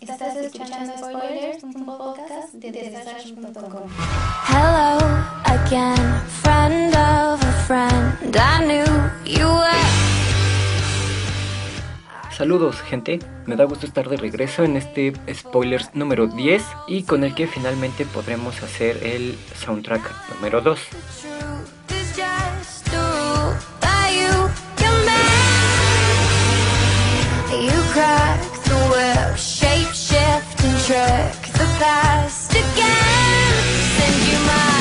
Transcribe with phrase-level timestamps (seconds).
[0.00, 3.88] Estás escuchando Spoilers, un podcast de Desastre.com.
[4.48, 4.98] Hello
[5.44, 8.34] again, friend of a friend.
[8.34, 8.84] I knew
[9.26, 9.68] you were.
[12.30, 17.22] Saludos gente, me da gusto estar de regreso en este spoilers número 10 y con
[17.22, 20.02] el que finalmente podremos hacer el soundtrack
[20.34, 20.80] número 2.
[30.86, 31.64] Trick the
[34.46, 34.72] my.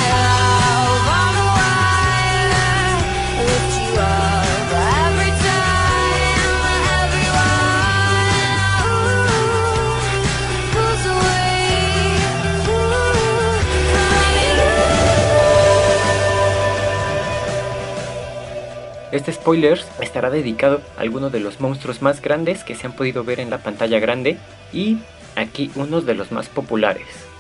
[19.12, 23.26] Este spoilers estará dedicado a algunos de los monstruos más grandes que se han podido
[23.26, 24.38] ver en la pantalla grande
[24.72, 24.99] y
[25.41, 27.30] aquí unos de los más populares.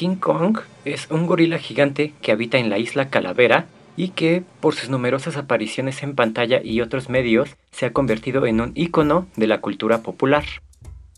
[0.00, 3.66] King Kong es un gorila gigante que habita en la isla Calavera
[3.98, 8.62] y que, por sus numerosas apariciones en pantalla y otros medios, se ha convertido en
[8.62, 10.44] un ícono de la cultura popular.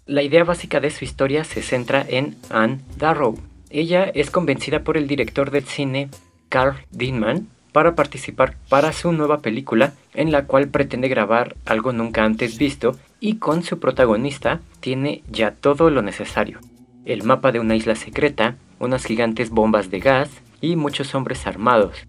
[0.05, 3.39] La idea básica de su historia se centra en Anne Darrow.
[3.71, 6.09] Ella es convencida por el director del cine
[6.49, 12.25] Carl Dinman para participar para su nueva película en la cual pretende grabar algo nunca
[12.25, 16.59] antes visto y con su protagonista tiene ya todo lo necesario.
[17.05, 20.29] El mapa de una isla secreta, unas gigantes bombas de gas
[20.61, 22.07] y muchos hombres armados.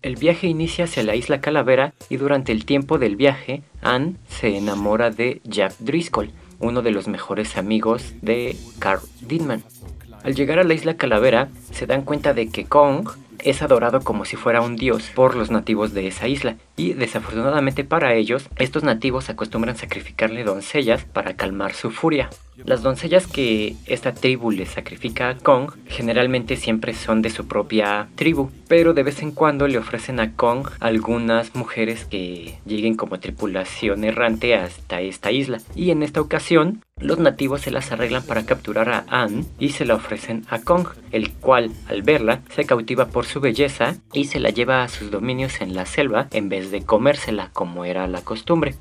[0.00, 4.56] El viaje inicia hacia la isla Calavera y durante el tiempo del viaje, Anne se
[4.56, 6.30] enamora de Jack Driscoll,
[6.60, 9.62] uno de los mejores amigos de Carl Dinman.
[10.22, 13.08] Al llegar a la isla Calavera, se dan cuenta de que Kong
[13.42, 17.84] es adorado como si fuera un dios por los nativos de esa isla y desafortunadamente
[17.84, 22.30] para ellos, estos nativos acostumbran sacrificarle doncellas para calmar su furia.
[22.64, 28.08] Las doncellas que esta tribu le sacrifica a Kong generalmente siempre son de su propia
[28.14, 33.18] tribu, pero de vez en cuando le ofrecen a Kong algunas mujeres que lleguen como
[33.18, 35.58] tripulación errante hasta esta isla.
[35.74, 39.84] Y en esta ocasión, los nativos se las arreglan para capturar a Anne y se
[39.84, 44.40] la ofrecen a Kong, el cual al verla se cautiva por su belleza y se
[44.40, 48.22] la lleva a sus dominios en la selva en vez de comérsela como era la
[48.22, 48.74] costumbre.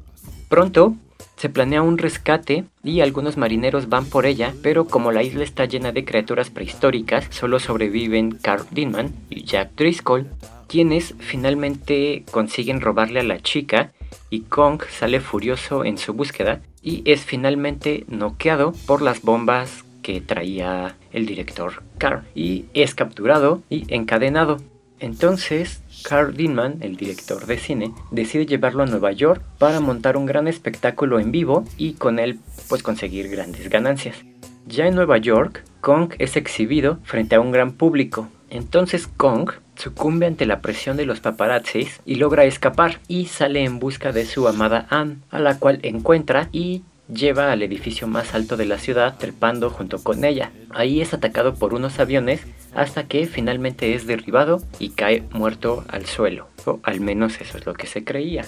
[0.48, 0.96] Pronto
[1.36, 5.66] se planea un rescate y algunos marineros van por ella, pero como la isla está
[5.66, 10.28] llena de criaturas prehistóricas, solo sobreviven Carl Dinman y Jack Driscoll,
[10.68, 13.92] quienes finalmente consiguen robarle a la chica
[14.30, 20.22] y Kong sale furioso en su búsqueda y es finalmente noqueado por las bombas que
[20.22, 24.58] traía el director Carl y es capturado y encadenado.
[25.00, 30.26] Entonces, Carl Dinman, el director de cine, decide llevarlo a Nueva York para montar un
[30.26, 32.40] gran espectáculo en vivo y con él
[32.70, 34.18] pues conseguir grandes ganancias.
[34.66, 38.30] Ya en Nueva York, Kong es exhibido frente a un gran público.
[38.50, 43.80] Entonces Kong sucumbe ante la presión de los paparazzis y logra escapar y sale en
[43.80, 46.84] busca de su amada Anne, a la cual encuentra y
[47.14, 50.52] lleva al edificio más alto de la ciudad trepando junto con ella.
[50.70, 52.42] Ahí es atacado por unos aviones
[52.74, 57.66] hasta que finalmente es derribado y cae muerto al suelo, o al menos eso es
[57.66, 58.46] lo que se creía.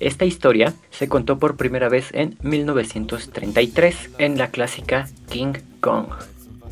[0.00, 6.06] Esta historia se contó por primera vez en 1933 en la clásica King Kong.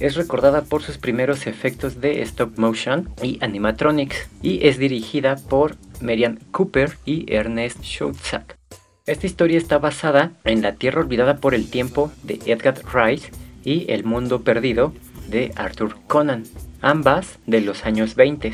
[0.00, 5.76] Es recordada por sus primeros efectos de stop motion y animatronics y es dirigida por
[6.00, 8.56] Marian Cooper y Ernest Schultzak.
[9.04, 13.30] Esta historia está basada en La Tierra Olvidada por el Tiempo de Edgar Rice
[13.62, 14.94] y El Mundo Perdido
[15.28, 16.44] de Arthur Conan,
[16.80, 18.52] ambas de los años 20.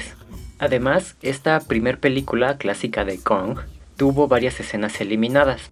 [0.59, 3.59] Además, esta primer película clásica de Kong
[3.97, 5.71] tuvo varias escenas eliminadas.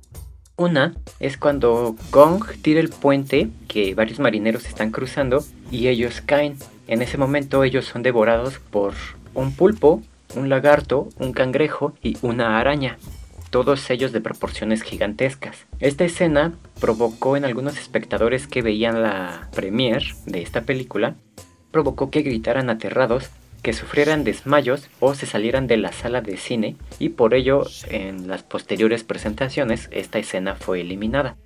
[0.57, 6.57] Una es cuando Gong tira el puente que varios marineros están cruzando y ellos caen.
[6.87, 8.95] En ese momento ellos son devorados por
[9.35, 10.01] un pulpo,
[10.37, 12.99] un lagarto, un cangrejo y una araña,
[13.51, 15.67] todos ellos de proporciones gigantescas.
[15.81, 21.17] Esta escena provocó en algunos espectadores que veían la premiere de esta película,
[21.73, 23.29] provocó que gritaran aterrados
[23.65, 28.29] que sufrieran desmayos o se salieran de la sala de cine y por ello en
[28.29, 31.37] las posteriores presentaciones esta escena fue eliminada.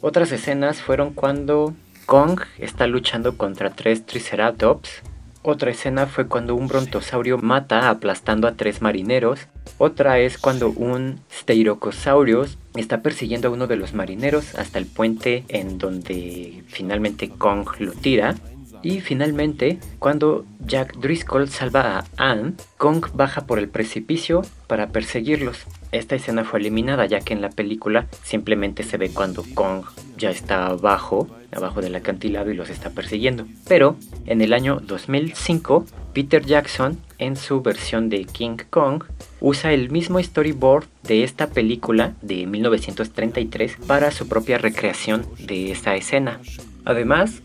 [0.00, 1.72] Otras escenas fueron cuando
[2.04, 5.02] Kong está luchando contra tres Triceratops.
[5.42, 9.46] Otra escena fue cuando un brontosaurio mata aplastando a tres marineros.
[9.78, 15.44] Otra es cuando un Styracosaurus está persiguiendo a uno de los marineros hasta el puente
[15.46, 18.34] en donde finalmente Kong lo tira.
[18.82, 25.66] Y finalmente, cuando Jack Driscoll salva a Anne, Kong baja por el precipicio para perseguirlos.
[25.92, 29.84] Esta escena fue eliminada ya que en la película simplemente se ve cuando Kong
[30.16, 33.46] ya está abajo, abajo del acantilado y los está persiguiendo.
[33.68, 33.96] Pero
[34.26, 39.04] en el año 2005, Peter Jackson, en su versión de King Kong,
[39.40, 45.94] usa el mismo storyboard de esta película de 1933 para su propia recreación de esta
[45.94, 46.40] escena.
[46.84, 47.42] Además,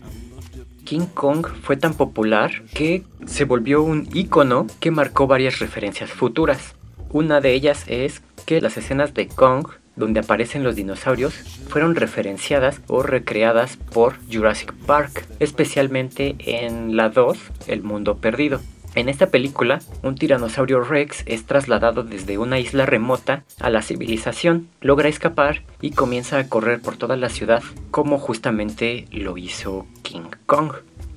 [0.88, 6.76] King Kong fue tan popular que se volvió un icono que marcó varias referencias futuras.
[7.10, 11.34] Una de ellas es que las escenas de Kong donde aparecen los dinosaurios
[11.68, 17.36] fueron referenciadas o recreadas por Jurassic Park, especialmente en la 2,
[17.66, 18.62] El Mundo Perdido.
[18.98, 24.70] En esta película, un tiranosaurio Rex es trasladado desde una isla remota a la civilización,
[24.80, 27.62] logra escapar y comienza a correr por toda la ciudad,
[27.92, 30.72] como justamente lo hizo King Kong.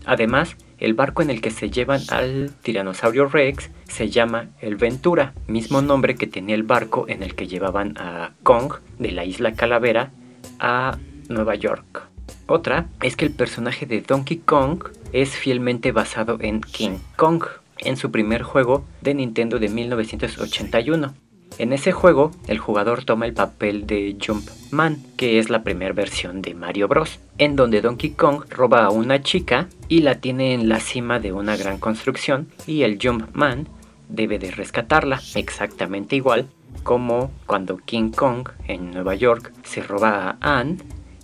[0.06, 5.34] Además, el barco en el que se llevan al tiranosaurio Rex se llama el Ventura,
[5.48, 9.54] mismo nombre que tenía el barco en el que llevaban a Kong de la isla
[9.54, 10.12] Calavera
[10.60, 11.00] a
[11.30, 12.04] Nueva York.
[12.45, 17.44] Otra es que el personaje de Donkey Kong es fielmente basado en King Kong,
[17.81, 21.13] en su primer juego de Nintendo de 1981.
[21.57, 26.42] En ese juego, el jugador toma el papel de Jumpman, que es la primera versión
[26.42, 30.69] de Mario Bros., en donde Donkey Kong roba a una chica y la tiene en
[30.69, 33.68] la cima de una gran construcción y el Jumpman
[34.07, 36.48] debe de rescatarla, exactamente igual
[36.84, 40.77] como cuando King Kong en Nueva York se roba a Anne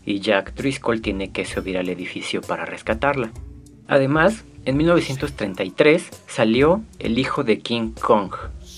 [0.06, 3.32] y Jack Driscoll tiene que subir al edificio para rescatarla.
[3.88, 8.34] Además, en 1933 salió El hijo de King Kong,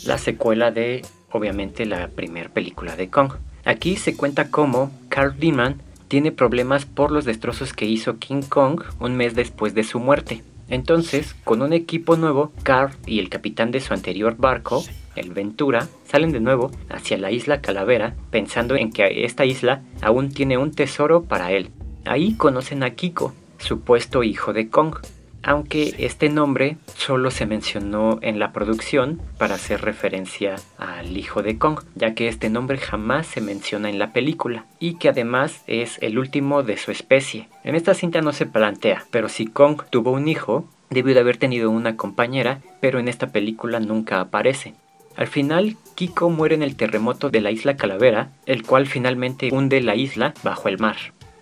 [0.06, 1.02] la secuela de
[1.32, 3.34] obviamente la primera película de Kong.
[3.66, 8.84] Aquí se cuenta cómo Carl Dieman tiene problemas por los destrozos que hizo King Kong
[9.00, 10.44] un mes después de su muerte.
[10.68, 14.84] Entonces, con un equipo nuevo, Carl y el capitán de su anterior barco,
[15.16, 20.30] el Ventura, salen de nuevo hacia la isla Calavera, pensando en que esta isla aún
[20.30, 21.72] tiene un tesoro para él.
[22.06, 24.96] Ahí conocen a Kiko, supuesto hijo de Kong,
[25.44, 31.58] aunque este nombre solo se mencionó en la producción para hacer referencia al hijo de
[31.58, 35.98] Kong, ya que este nombre jamás se menciona en la película y que además es
[36.02, 37.48] el último de su especie.
[37.64, 41.38] En esta cinta no se plantea, pero si Kong tuvo un hijo, debió de haber
[41.38, 44.74] tenido una compañera, pero en esta película nunca aparece.
[45.16, 49.82] Al final, Kiko muere en el terremoto de la isla Calavera, el cual finalmente hunde
[49.82, 50.96] la isla bajo el mar.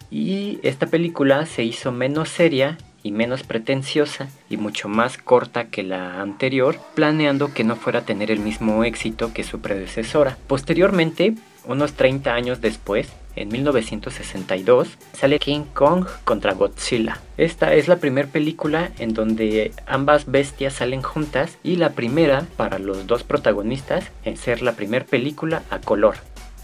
[0.09, 2.77] Y esta película se hizo menos seria
[3.07, 8.05] y menos pretenciosa y mucho más corta que la anterior, planeando que no fuera a
[8.05, 10.37] tener el mismo éxito que su predecesora.
[10.47, 11.35] Posteriormente,
[11.65, 17.21] unos 30 años después, en 1962, sale King Kong contra Godzilla.
[17.37, 22.77] Esta es la primera película en donde ambas bestias salen juntas y la primera para
[22.77, 26.15] los dos protagonistas en ser la primera película a color.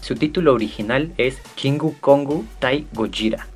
[0.02, 3.46] Su título original es Kingu Kongu Tai Gojira.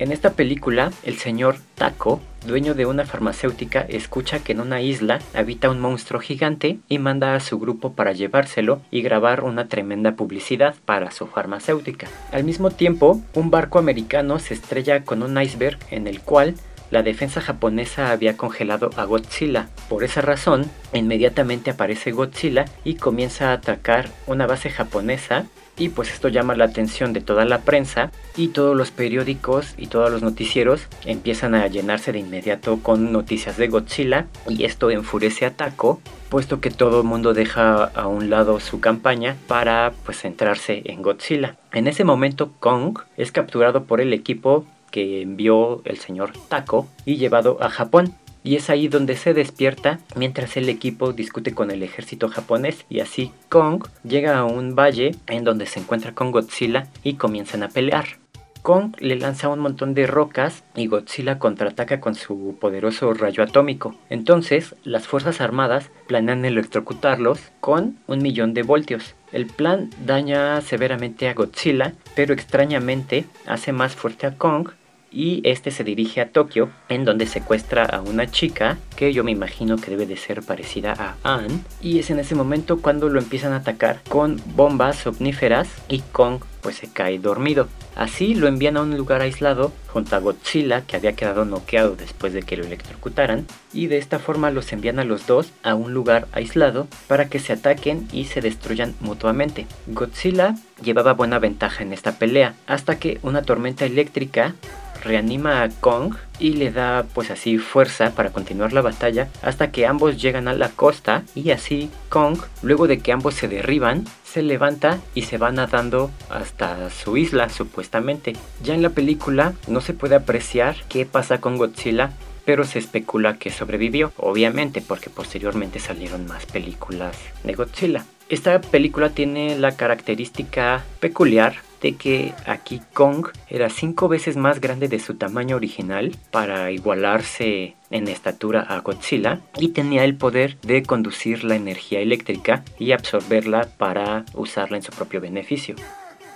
[0.00, 5.18] En esta película, el señor Taco, dueño de una farmacéutica, escucha que en una isla
[5.34, 10.12] habita un monstruo gigante y manda a su grupo para llevárselo y grabar una tremenda
[10.12, 12.06] publicidad para su farmacéutica.
[12.30, 16.54] Al mismo tiempo, un barco americano se estrella con un iceberg en el cual
[16.92, 19.68] la defensa japonesa había congelado a Godzilla.
[19.88, 25.46] Por esa razón, inmediatamente aparece Godzilla y comienza a atacar una base japonesa
[25.78, 29.86] y pues esto llama la atención de toda la prensa y todos los periódicos y
[29.86, 35.46] todos los noticieros empiezan a llenarse de inmediato con noticias de Godzilla y esto enfurece
[35.46, 40.20] a Taco puesto que todo el mundo deja a un lado su campaña para pues
[40.20, 41.56] centrarse en Godzilla.
[41.72, 47.16] En ese momento Kong es capturado por el equipo que envió el señor Taco y
[47.16, 48.14] llevado a Japón.
[48.42, 53.00] Y es ahí donde se despierta mientras el equipo discute con el ejército japonés y
[53.00, 57.68] así Kong llega a un valle en donde se encuentra con Godzilla y comienzan a
[57.68, 58.18] pelear.
[58.62, 63.94] Kong le lanza un montón de rocas y Godzilla contraataca con su poderoso rayo atómico.
[64.10, 69.14] Entonces, las Fuerzas Armadas planean electrocutarlos con un millón de voltios.
[69.32, 74.68] El plan daña severamente a Godzilla, pero extrañamente hace más fuerte a Kong
[75.10, 79.30] y este se dirige a Tokio en donde secuestra a una chica que yo me
[79.30, 83.18] imagino que debe de ser parecida a Anne y es en ese momento cuando lo
[83.18, 87.68] empiezan a atacar con bombas omníferas y Kong pues se cae dormido.
[87.94, 92.32] Así lo envían a un lugar aislado junto a Godzilla que había quedado noqueado después
[92.32, 95.94] de que lo electrocutaran y de esta forma los envían a los dos a un
[95.94, 99.66] lugar aislado para que se ataquen y se destruyan mutuamente.
[99.86, 104.54] Godzilla llevaba buena ventaja en esta pelea hasta que una tormenta eléctrica
[105.02, 109.86] reanima a Kong y le da pues así fuerza para continuar la batalla hasta que
[109.86, 114.42] ambos llegan a la costa y así Kong, luego de que ambos se derriban, se
[114.42, 118.34] levanta y se va nadando hasta su isla supuestamente.
[118.62, 122.12] Ya en la película no se puede apreciar qué pasa con Godzilla
[122.48, 127.14] pero se especula que sobrevivió, obviamente porque posteriormente salieron más películas
[127.44, 128.06] de Godzilla.
[128.30, 134.88] Esta película tiene la característica peculiar de que aquí Kong era cinco veces más grande
[134.88, 140.82] de su tamaño original para igualarse en estatura a Godzilla y tenía el poder de
[140.82, 145.76] conducir la energía eléctrica y absorberla para usarla en su propio beneficio.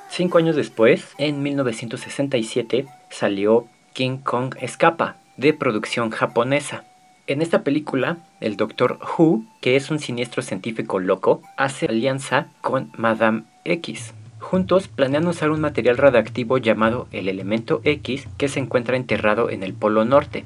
[0.08, 6.84] Cinco años después, en 1967, salió King Kong Escapa, de producción japonesa.
[7.26, 8.98] En esta película, el Dr.
[9.00, 14.12] Who, que es un siniestro científico loco, hace alianza con Madame X,
[14.52, 19.62] Juntos planean usar un material radiactivo llamado el elemento X que se encuentra enterrado en
[19.62, 20.44] el Polo Norte.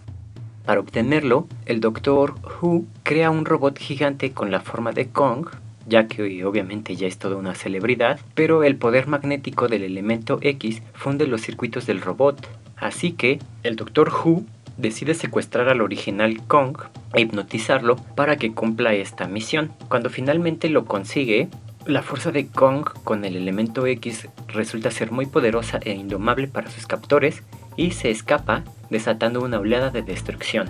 [0.64, 5.48] Para obtenerlo, el Doctor Who crea un robot gigante con la forma de Kong,
[5.88, 10.82] ya que obviamente ya es toda una celebridad, pero el poder magnético del elemento X
[10.94, 12.46] funde los circuitos del robot.
[12.76, 14.44] Así que el Doctor Who
[14.76, 16.76] decide secuestrar al original Kong
[17.12, 19.72] e hipnotizarlo para que cumpla esta misión.
[19.88, 21.48] Cuando finalmente lo consigue,
[21.86, 26.70] la fuerza de Kong con el elemento X resulta ser muy poderosa e indomable para
[26.70, 27.42] sus captores
[27.76, 30.68] y se escapa desatando una oleada de destrucción.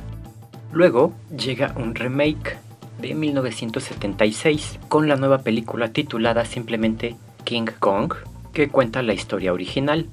[0.72, 2.58] Luego llega un remake
[3.00, 8.12] de 1976 con la nueva película titulada simplemente King Kong
[8.52, 10.06] que cuenta la historia original.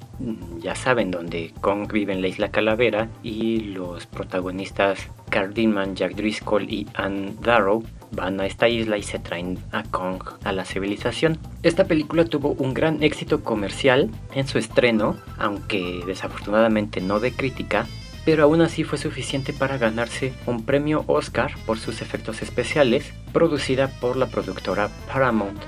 [0.60, 4.98] Ya saben, donde Kong vive en la isla Calavera y los protagonistas
[5.30, 5.54] Carl
[5.94, 7.84] Jack Driscoll y Anne Darrow
[8.14, 11.38] van a esta isla y se traen a Kong a la civilización.
[11.62, 17.86] Esta película tuvo un gran éxito comercial en su estreno, aunque desafortunadamente no de crítica,
[18.24, 23.88] pero aún así fue suficiente para ganarse un premio Oscar por sus efectos especiales, producida
[23.88, 25.60] por la productora Paramount.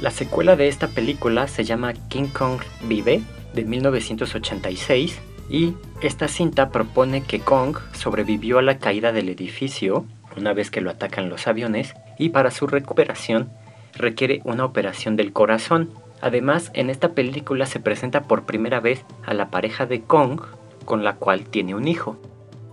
[0.00, 3.22] La secuela de esta película se llama King Kong Vive,
[3.54, 10.04] de 1986, y esta cinta propone que Kong sobrevivió a la caída del edificio
[10.36, 13.50] una vez que lo atacan los aviones y para su recuperación
[13.94, 15.90] requiere una operación del corazón.
[16.20, 20.40] Además, en esta película se presenta por primera vez a la pareja de Kong
[20.84, 22.16] con la cual tiene un hijo.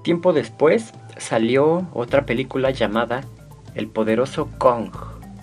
[0.04, 3.22] Tiempo después salió otra película llamada
[3.76, 4.92] El poderoso Kong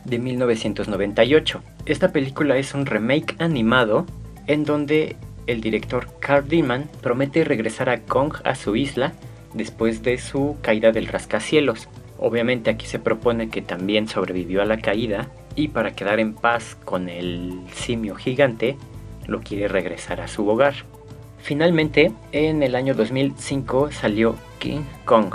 [0.05, 1.63] de 1998.
[1.87, 4.07] Esta película es un remake animado
[4.47, 9.13] en donde el director Carl Diman promete regresar a Kong a su isla
[9.55, 11.89] después de su caída del rascacielos.
[12.23, 16.77] Obviamente aquí se propone que también sobrevivió a la caída y para quedar en paz
[16.85, 18.77] con el simio gigante
[19.27, 20.75] lo quiere regresar a su hogar.
[21.39, 25.33] Finalmente, en el año 2005 salió King Kong,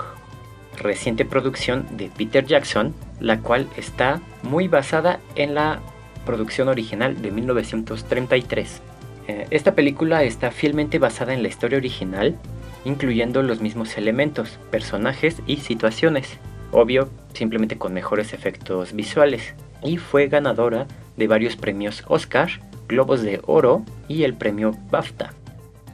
[0.77, 5.79] reciente producción de Peter Jackson, la cual está muy basada en la
[6.23, 8.81] producción original de 1933.
[9.27, 12.37] Eh, esta película está fielmente basada en la historia original,
[12.83, 16.37] incluyendo los mismos elementos, personajes y situaciones
[16.75, 22.49] obvio, simplemente con mejores efectos visuales, y fue ganadora de varios premios Oscar,
[22.87, 25.33] Globos de Oro y el premio BAFTA.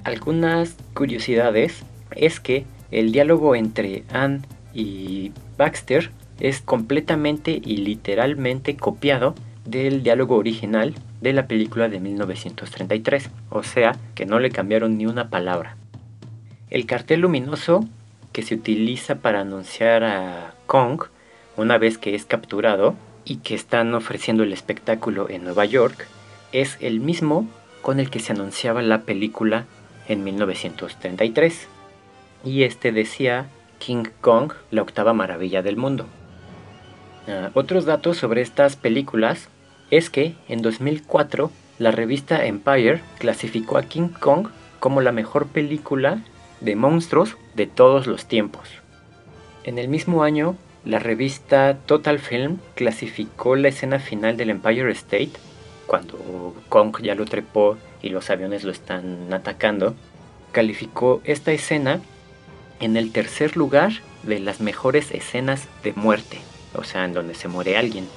[0.04, 1.84] Algunas curiosidades
[2.16, 4.42] es que el diálogo entre Anne
[4.74, 9.36] y Baxter es completamente y literalmente copiado
[9.66, 15.06] del diálogo original de la película de 1933, o sea que no le cambiaron ni
[15.06, 15.78] una palabra.
[16.70, 17.86] El cartel luminoso
[18.32, 21.04] que se utiliza para anunciar a Kong
[21.58, 22.96] una vez que es capturado
[23.26, 26.08] y que están ofreciendo el espectáculo en Nueva York
[26.52, 27.48] es el mismo
[27.82, 29.66] con el que se anunciaba la película
[30.08, 31.68] en 1933.
[32.44, 33.48] Y este decía
[33.80, 36.06] King Kong, la octava maravilla del mundo.
[37.28, 39.50] Uh, otros datos sobre estas películas
[39.92, 44.48] es que en 2004 la revista Empire clasificó a King Kong
[44.80, 46.24] como la mejor película
[46.62, 48.70] de monstruos de todos los tiempos.
[49.64, 55.32] En el mismo año, la revista Total Film clasificó la escena final del Empire State,
[55.86, 59.94] cuando Kong ya lo trepó y los aviones lo están atacando,
[60.52, 62.02] calificó esta escena
[62.80, 63.92] en el tercer lugar
[64.24, 66.40] de las mejores escenas de muerte,
[66.74, 68.08] o sea, en donde se muere alguien.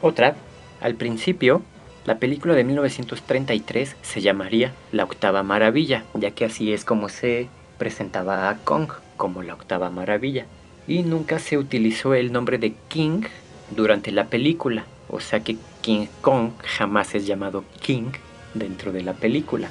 [0.00, 0.36] Otra,
[0.80, 1.62] al principio,
[2.04, 7.48] la película de 1933 se llamaría La Octava Maravilla, ya que así es como se
[7.78, 10.44] presentaba a Kong, como la Octava Maravilla.
[10.86, 13.22] Y nunca se utilizó el nombre de King
[13.70, 18.12] durante la película, o sea que King Kong jamás es llamado King
[18.52, 19.70] dentro de la película.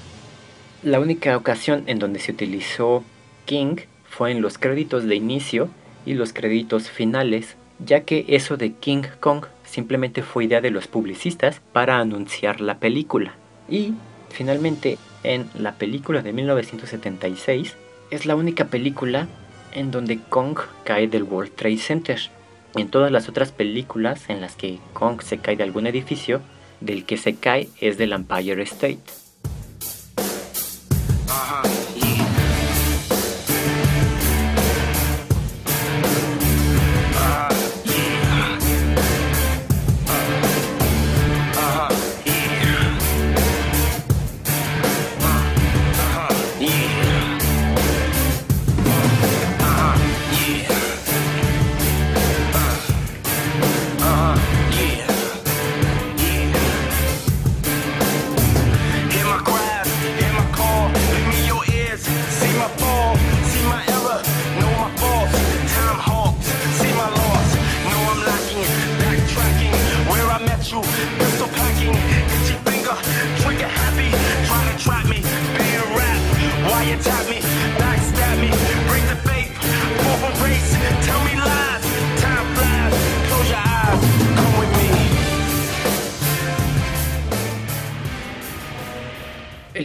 [0.82, 3.04] La única ocasión en donde se utilizó
[3.46, 3.76] King
[4.10, 5.70] fue en los créditos de inicio
[6.04, 10.88] y los créditos finales, ya que eso de King Kong simplemente fue idea de los
[10.88, 13.34] publicistas para anunciar la película.
[13.68, 13.96] Y
[14.30, 17.76] finalmente, en la película de 1976,
[18.12, 19.28] es la única película
[19.74, 22.20] en donde Kong cae del World Trade Center.
[22.76, 26.42] En todas las otras películas en las que Kong se cae de algún edificio,
[26.80, 29.23] del que se cae es del Empire State.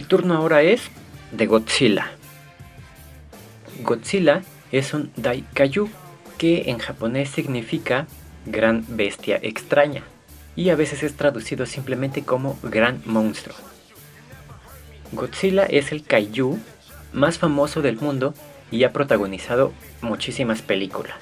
[0.09, 0.81] Turno ahora es
[1.31, 2.11] de Godzilla.
[3.83, 4.41] Godzilla
[4.71, 5.87] es un Daikaiju
[6.37, 8.07] que en japonés significa
[8.45, 10.03] gran bestia extraña
[10.55, 13.55] y a veces es traducido simplemente como gran monstruo.
[15.11, 16.59] Godzilla es el kaiju
[17.13, 18.33] más famoso del mundo
[18.71, 21.17] y ha protagonizado muchísimas películas.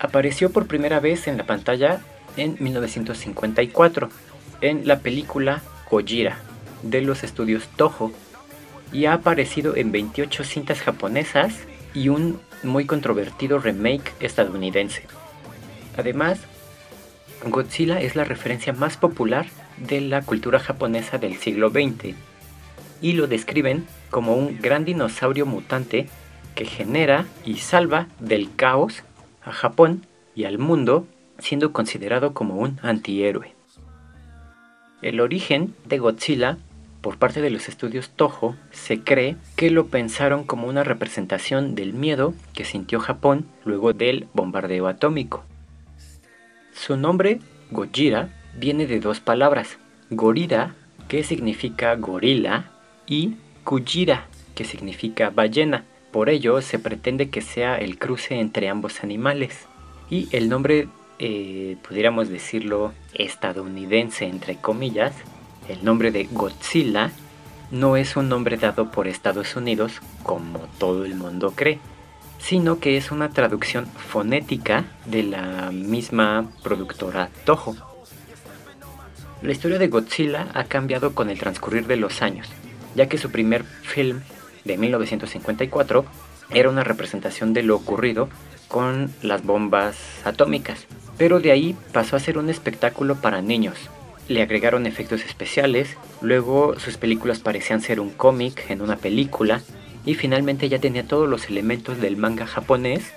[0.00, 2.00] Apareció por primera vez en la pantalla
[2.36, 4.10] en 1954
[4.60, 6.45] en la película Gojira
[6.90, 8.12] de los estudios Toho
[8.92, 11.54] y ha aparecido en 28 cintas japonesas
[11.94, 15.04] y un muy controvertido remake estadounidense.
[15.96, 16.40] Además,
[17.44, 19.46] Godzilla es la referencia más popular
[19.78, 22.14] de la cultura japonesa del siglo XX
[23.00, 26.08] y lo describen como un gran dinosaurio mutante
[26.54, 29.02] que genera y salva del caos
[29.44, 31.06] a Japón y al mundo
[31.38, 33.54] siendo considerado como un antihéroe.
[35.02, 36.58] El origen de Godzilla
[37.06, 41.92] por parte de los estudios Toho se cree que lo pensaron como una representación del
[41.92, 45.44] miedo que sintió Japón luego del bombardeo atómico.
[46.72, 47.38] Su nombre,
[47.70, 49.78] Gojira, viene de dos palabras,
[50.10, 50.74] gorira,
[51.06, 52.72] que significa gorila,
[53.06, 55.84] y kujira, que significa ballena.
[56.10, 59.68] Por ello se pretende que sea el cruce entre ambos animales.
[60.10, 60.88] Y el nombre,
[61.20, 65.14] eh, pudiéramos decirlo, estadounidense, entre comillas,
[65.68, 67.10] el nombre de Godzilla
[67.70, 71.80] no es un nombre dado por Estados Unidos como todo el mundo cree,
[72.38, 77.76] sino que es una traducción fonética de la misma productora Toho.
[79.42, 82.48] La historia de Godzilla ha cambiado con el transcurrir de los años,
[82.94, 84.20] ya que su primer film
[84.64, 86.04] de 1954
[86.50, 88.28] era una representación de lo ocurrido
[88.68, 90.86] con las bombas atómicas,
[91.18, 93.90] pero de ahí pasó a ser un espectáculo para niños,
[94.28, 99.62] le agregaron efectos especiales, luego sus películas parecían ser un cómic en una película
[100.04, 103.12] y finalmente ya tenía todos los elementos del manga japonés,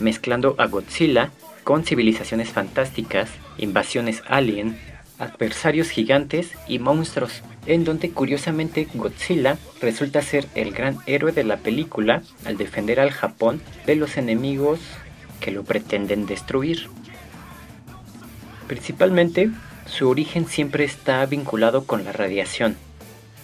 [0.00, 1.30] mezclando a Godzilla
[1.64, 4.78] con civilizaciones fantásticas, invasiones alien,
[5.18, 11.58] adversarios gigantes y monstruos, en donde curiosamente Godzilla resulta ser el gran héroe de la
[11.58, 14.80] película al defender al Japón de los enemigos
[15.40, 16.88] que lo pretenden destruir.
[18.66, 19.50] Principalmente,
[19.88, 22.76] su origen siempre está vinculado con la radiación.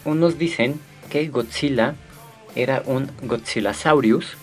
[0.05, 0.79] Unos dicen
[1.11, 1.95] que Godzilla
[2.55, 4.37] era un Godzillasaurus,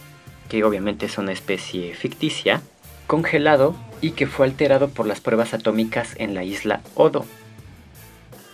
[0.49, 2.61] que obviamente es una especie ficticia,
[3.07, 7.25] congelado y que fue alterado por las pruebas atómicas en la isla Odo.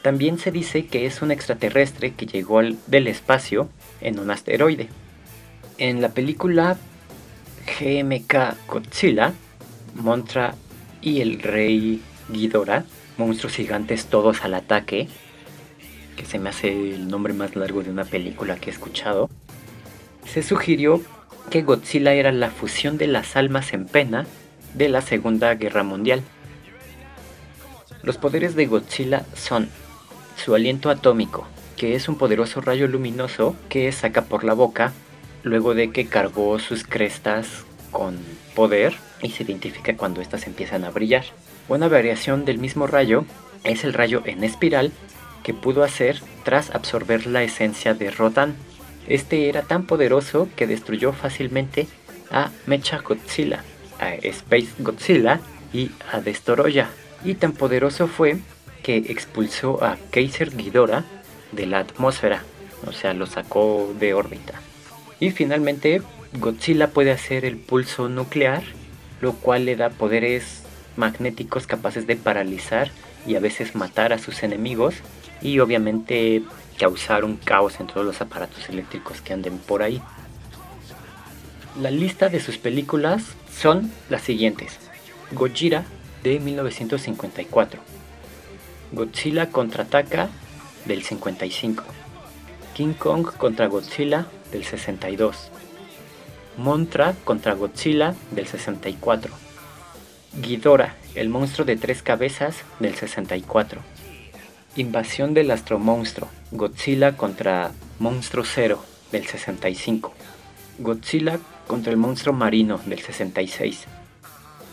[0.02, 3.70] También se dice que es un extraterrestre que llegó del espacio
[4.02, 4.90] en un asteroide.
[5.78, 6.78] En la película
[7.80, 9.34] GMK Godzilla,
[9.96, 10.56] Montra
[11.02, 12.86] y el rey Ghidorah,
[13.18, 15.08] monstruos gigantes todos al ataque,
[16.16, 19.30] que se me hace el nombre más largo de una película que he escuchado,
[20.26, 21.02] se sugirió
[21.50, 24.26] que Godzilla era la fusión de las almas en pena
[24.74, 26.22] de la Segunda Guerra Mundial.
[28.04, 29.70] Los poderes de Godzilla son
[30.36, 34.94] su aliento atómico, que es un poderoso rayo luminoso que saca por la boca
[35.44, 38.18] luego de que cargó sus crestas con
[38.56, 41.26] poder y se identifica cuando éstas empiezan a brillar.
[41.70, 43.26] Una variación del mismo rayo
[43.64, 44.92] es el rayo en espiral
[45.44, 48.56] que pudo hacer tras absorber la esencia de Rodan.
[49.08, 51.88] Este era tan poderoso que destruyó fácilmente
[52.32, 53.64] a Mecha Godzilla,
[54.00, 55.42] a Space Godzilla
[55.74, 56.90] y a Destoroya.
[57.24, 58.38] Y tan poderoso fue
[58.84, 61.04] que expulsó a Kaiser Ghidorah
[61.52, 62.44] de la atmósfera,
[62.86, 64.62] o sea, lo sacó de órbita.
[65.20, 66.02] Y finalmente,
[66.34, 68.64] Godzilla puede hacer el pulso nuclear,
[69.20, 70.64] lo cual le da poderes
[70.98, 72.92] magnéticos capaces de paralizar
[73.26, 74.96] y a veces matar a sus enemigos
[75.42, 76.44] y obviamente
[76.78, 80.02] causar un caos en todos los aparatos eléctricos que anden por ahí.
[81.82, 84.80] La lista de sus películas son las siguientes.
[85.32, 85.86] Gojira
[86.24, 87.82] de 1954.
[88.92, 90.30] Godzilla contraataca
[90.86, 91.84] del 55.
[92.74, 95.52] King Kong contra Godzilla del 62.
[96.58, 99.47] Montra contra Godzilla del 64.
[100.36, 103.82] Ghidorah, el monstruo de tres cabezas del 64.
[104.76, 110.14] Invasión del astromonstruo, Godzilla contra Monstruo Zero del 65.
[110.80, 113.86] Godzilla contra el monstruo marino del 66.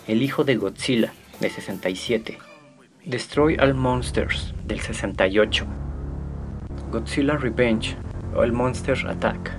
[0.07, 2.38] El hijo de Godzilla del 67.
[3.07, 5.67] Destroy All Monsters del 68.
[6.90, 7.97] Godzilla Revenge
[8.37, 9.53] o el Monster Attack.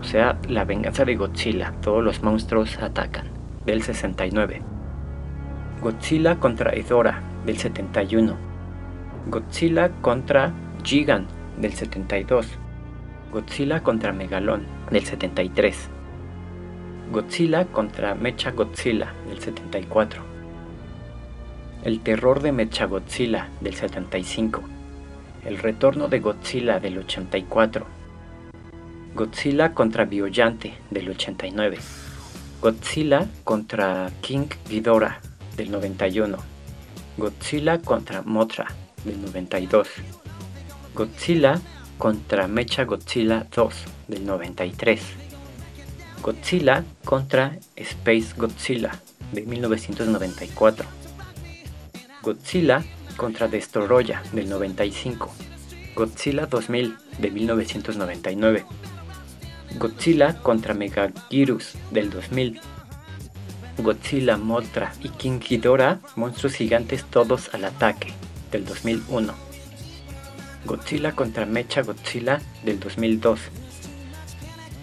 [0.00, 3.28] O sea, la venganza de Godzilla, todos los monstruos atacan,
[3.66, 4.62] del 69.
[5.80, 8.36] Godzilla contra Edora del 71.
[9.28, 12.46] Godzilla contra Gigan del 72.
[13.32, 15.88] Godzilla contra Megalon del 73.
[17.10, 20.22] Godzilla contra Mecha Godzilla del 74.
[21.84, 24.62] El terror de Mechagodzilla del 75.
[25.46, 27.86] El retorno de Godzilla del 84.
[29.14, 31.78] Godzilla contra Biollante del 89.
[32.60, 36.36] Godzilla contra King Ghidorah del 91.
[37.16, 38.66] Godzilla contra Mothra
[39.04, 39.88] del 92.
[40.94, 41.60] Godzilla
[41.98, 43.74] contra Mecha Godzilla 2
[44.08, 45.00] del 93.
[46.22, 48.98] Godzilla contra Space Godzilla
[49.32, 50.86] de 1994.
[52.22, 52.84] Godzilla
[53.20, 55.30] contra Destoroya del 95,
[55.94, 58.64] Godzilla 2000 de 1999,
[59.78, 62.60] Godzilla contra Megagirus del 2000,
[63.82, 68.12] Godzilla, Mothra y King Ghidorah, monstruos gigantes todos al ataque
[68.50, 69.32] del 2001,
[70.64, 73.40] Godzilla contra Mecha Godzilla del 2002,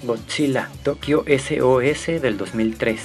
[0.03, 2.99] Godzilla Tokyo SOS del 2003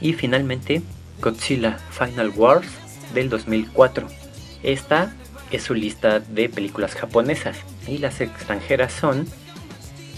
[0.00, 0.82] y finalmente
[1.20, 2.68] Godzilla Final Wars
[3.14, 4.08] del 2004.
[4.62, 5.14] Esta
[5.50, 9.26] es su lista de películas japonesas y las extranjeras son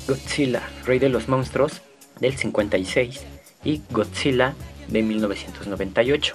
[0.08, 1.82] Godzilla, Rey de los Monstruos
[2.20, 4.54] del 56 y Godzilla
[4.88, 6.34] de 1998.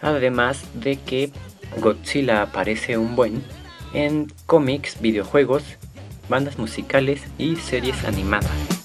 [0.00, 1.30] Además de que
[1.78, 3.42] Godzilla aparece un buen
[3.92, 5.62] en cómics, videojuegos,
[6.28, 8.79] bandas musicales y series animadas.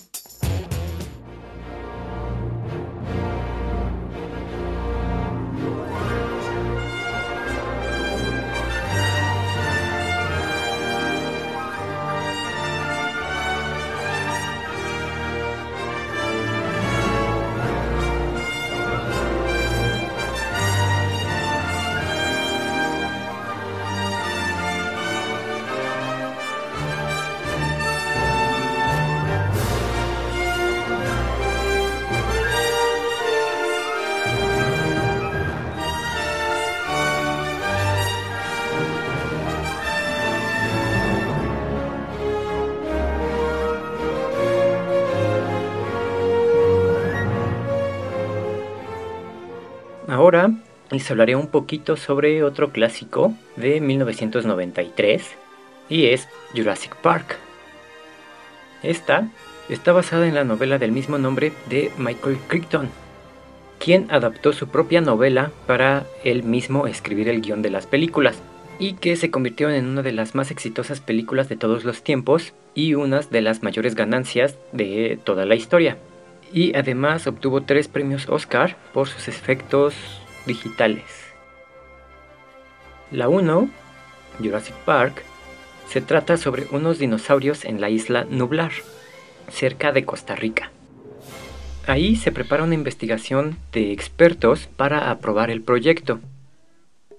[50.95, 55.35] Les hablaré un poquito sobre otro clásico de 1993
[55.89, 57.37] y es Jurassic Park.
[58.81, 59.27] Esta
[59.67, 62.89] está basada en la novela del mismo nombre de Michael Crichton,
[63.77, 68.41] quien adaptó su propia novela para él mismo escribir el guion de las películas
[68.79, 72.53] y que se convirtió en una de las más exitosas películas de todos los tiempos
[72.73, 75.97] y una de las mayores ganancias de toda la historia.
[76.53, 79.95] Y además obtuvo tres premios Oscar por sus efectos
[80.45, 81.03] digitales.
[83.11, 83.69] La 1,
[84.39, 85.23] Jurassic Park,
[85.87, 88.71] se trata sobre unos dinosaurios en la isla Nublar,
[89.49, 90.71] cerca de Costa Rica.
[91.87, 96.19] Ahí se prepara una investigación de expertos para aprobar el proyecto.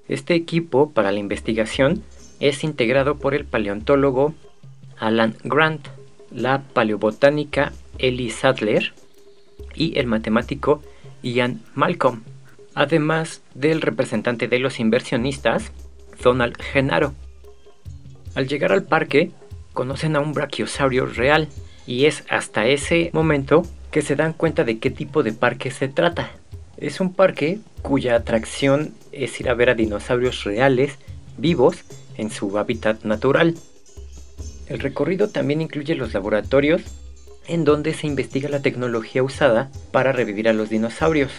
[0.09, 2.03] Este equipo para la investigación
[2.41, 4.35] es integrado por el paleontólogo
[4.99, 5.87] Alan Grant,
[6.33, 8.93] la paleobotánica Ellie Sadler
[9.75, 10.83] y el matemático
[11.23, 12.23] Ian Malcolm,
[12.77, 15.73] además del representante de los inversionistas,
[16.23, 17.15] Donald Genaro.
[18.35, 19.31] Al llegar al parque,
[19.73, 21.49] conocen a un brachiosaurio real
[21.87, 25.89] y es hasta ese momento que se dan cuenta de qué tipo de parque se
[25.89, 26.31] trata.
[26.77, 30.99] Es un parque cuya atracción es ir a ver a dinosaurios reales,
[31.39, 31.79] vivos,
[32.19, 33.55] en su hábitat natural.
[34.69, 36.83] El recorrido también incluye los laboratorios
[37.49, 41.31] en donde se investiga la tecnología usada para revivir a los dinosaurios.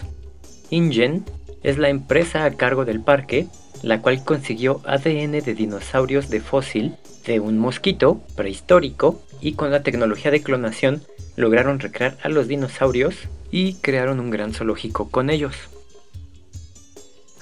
[0.70, 1.24] InGen
[1.62, 3.46] es la empresa a cargo del parque,
[3.82, 9.82] la cual consiguió ADN de dinosaurios de fósil de un mosquito prehistórico y con la
[9.82, 11.02] tecnología de clonación
[11.36, 13.14] lograron recrear a los dinosaurios
[13.50, 15.54] y crearon un gran zoológico con ellos.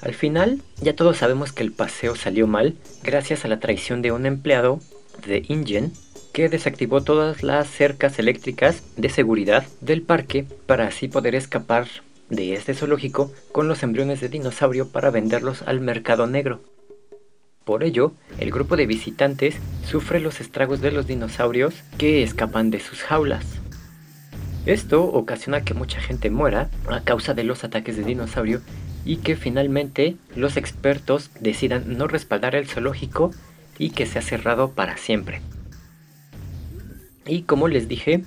[0.03, 4.12] Al final, ya todos sabemos que el paseo salió mal gracias a la traición de
[4.12, 4.81] un empleado
[5.27, 5.93] de InGen
[6.33, 11.89] que desactivó todas las cercas eléctricas de seguridad del parque para así poder escapar
[12.31, 16.61] de este zoológico con los embriones de dinosaurio para venderlos al mercado negro.
[17.65, 22.81] Por ello, el grupo de visitantes sufre los estragos de los dinosaurios que escapan de
[22.81, 23.45] sus jaulas.
[24.67, 28.61] Esto ocasiona que mucha gente muera a causa de los ataques de dinosaurio
[29.05, 33.33] y que finalmente los expertos decidan no respaldar el zoológico
[33.79, 35.41] y que sea cerrado para siempre.
[37.27, 38.25] Y como les dije,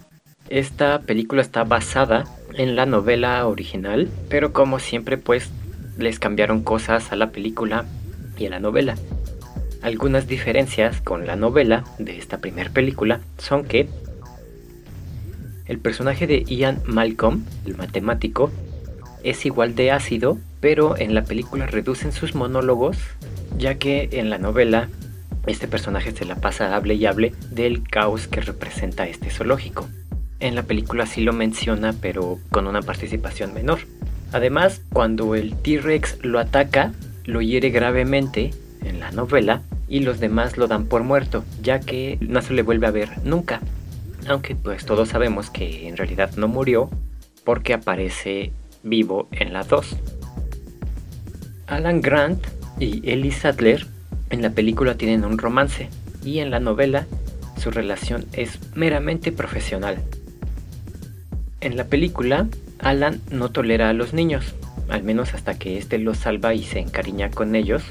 [0.49, 5.49] esta película está basada en la novela original, pero como siempre pues
[5.97, 7.85] les cambiaron cosas a la película
[8.37, 8.95] y a la novela.
[9.81, 13.87] Algunas diferencias con la novela de esta primera película son que
[15.67, 18.51] el personaje de Ian Malcolm, el matemático,
[19.23, 22.97] es igual de ácido, pero en la película reducen sus monólogos,
[23.57, 24.89] ya que en la novela
[25.45, 29.87] este personaje se la pasa hable y hable del caos que representa este zoológico.
[30.39, 33.79] En la película sí lo menciona, pero con una participación menor.
[34.31, 36.93] Además, cuando el T-Rex lo ataca,
[37.25, 38.51] lo hiere gravemente
[38.83, 42.61] en la novela y los demás lo dan por muerto, ya que no se le
[42.61, 43.59] vuelve a ver nunca.
[44.27, 46.89] Aunque pues todos sabemos que en realidad no murió
[47.43, 48.51] porque aparece
[48.83, 49.97] vivo en la 2.
[51.67, 52.45] Alan Grant
[52.79, 53.87] y Ellie Sadler
[54.29, 55.89] en la película tienen un romance
[56.23, 57.07] y en la novela
[57.57, 60.01] su relación es meramente profesional.
[61.61, 62.47] En la película,
[62.79, 64.55] Alan no tolera a los niños,
[64.87, 67.83] al menos hasta que éste los salva y se encariña con ellos,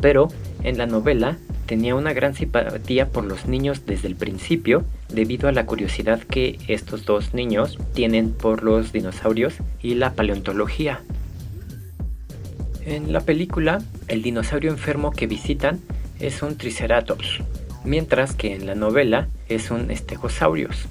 [0.00, 0.28] pero
[0.64, 5.52] en la novela tenía una gran simpatía por los niños desde el principio debido a
[5.52, 11.00] la curiosidad que estos dos niños tienen por los dinosaurios y la paleontología.
[12.84, 15.80] En la película, el dinosaurio enfermo que visitan
[16.18, 17.40] es un Triceratops,
[17.84, 20.86] mientras que en la novela es un Stegosaurus,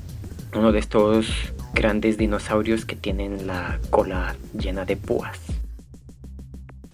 [0.56, 1.28] uno de estos
[1.74, 5.40] grandes dinosaurios que tienen la cola llena de púas.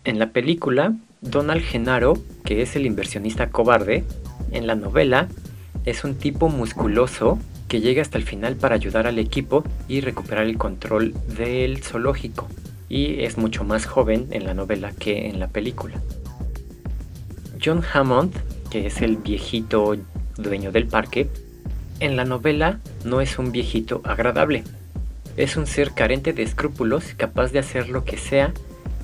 [0.03, 4.03] En la película, Donald Genaro, que es el inversionista cobarde,
[4.51, 5.27] en la novela
[5.85, 10.45] es un tipo musculoso que llega hasta el final para ayudar al equipo y recuperar
[10.45, 12.47] el control del zoológico,
[12.89, 16.01] y es mucho más joven en la novela que en la película.
[17.63, 18.33] John Hammond,
[18.69, 19.95] que es el viejito
[20.37, 21.29] dueño del parque,
[22.01, 24.63] en la novela no es un viejito agradable.
[25.37, 28.51] Es un ser carente de escrúpulos, capaz de hacer lo que sea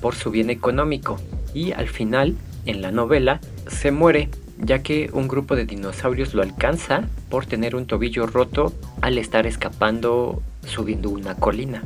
[0.02, 1.18] por su bien económico.
[1.54, 2.34] Y al final,
[2.66, 7.76] en la novela, se muere, ya que un grupo de dinosaurios lo alcanza por tener
[7.76, 11.84] un tobillo roto al estar escapando subiendo una colina.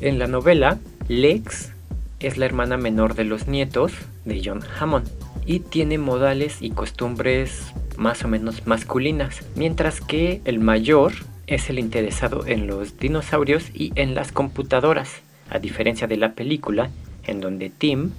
[0.00, 1.72] En la novela, Lex
[2.18, 3.92] es la hermana menor de los nietos
[4.24, 5.06] de John Hammond
[5.44, 11.12] y tiene modales y costumbres más o menos masculinas, mientras que el mayor
[11.46, 15.22] es el interesado en los dinosaurios y en las computadoras.
[15.50, 16.90] A diferencia de la película,
[17.24, 18.10] en donde Tim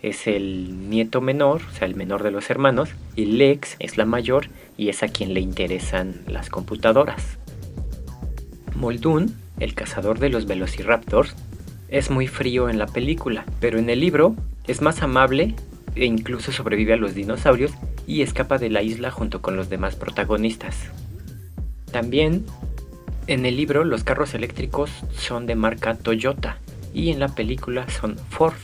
[0.00, 4.04] es el nieto menor, o sea, el menor de los hermanos, y Lex es la
[4.04, 7.38] mayor y es a quien le interesan las computadoras.
[8.74, 11.36] Muldoon, el cazador de los velociraptors,
[11.88, 14.34] es muy frío en la película, pero en el libro
[14.66, 15.54] es más amable
[15.94, 17.72] e incluso sobrevive a los dinosaurios
[18.06, 20.76] y escapa de la isla junto con los demás protagonistas.
[21.90, 22.44] También
[23.26, 26.58] en el libro los carros eléctricos son de marca Toyota
[26.92, 28.54] y en la película son Ford.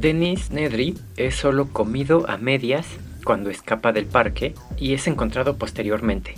[0.00, 2.86] Denis Nedry es solo comido a medias
[3.24, 6.34] cuando escapa del parque y es encontrado posteriormente,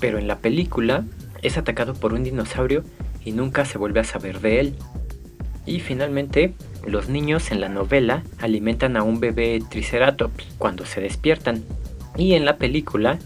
[0.00, 1.04] pero en la película
[1.42, 2.82] es atacado por un dinosaurio
[3.24, 4.74] y nunca se vuelve a saber de él.
[5.66, 6.54] Y finalmente,
[6.86, 11.64] los niños en la novela alimentan a un bebé triceratops cuando se despiertan.
[12.16, 13.18] Y en la película,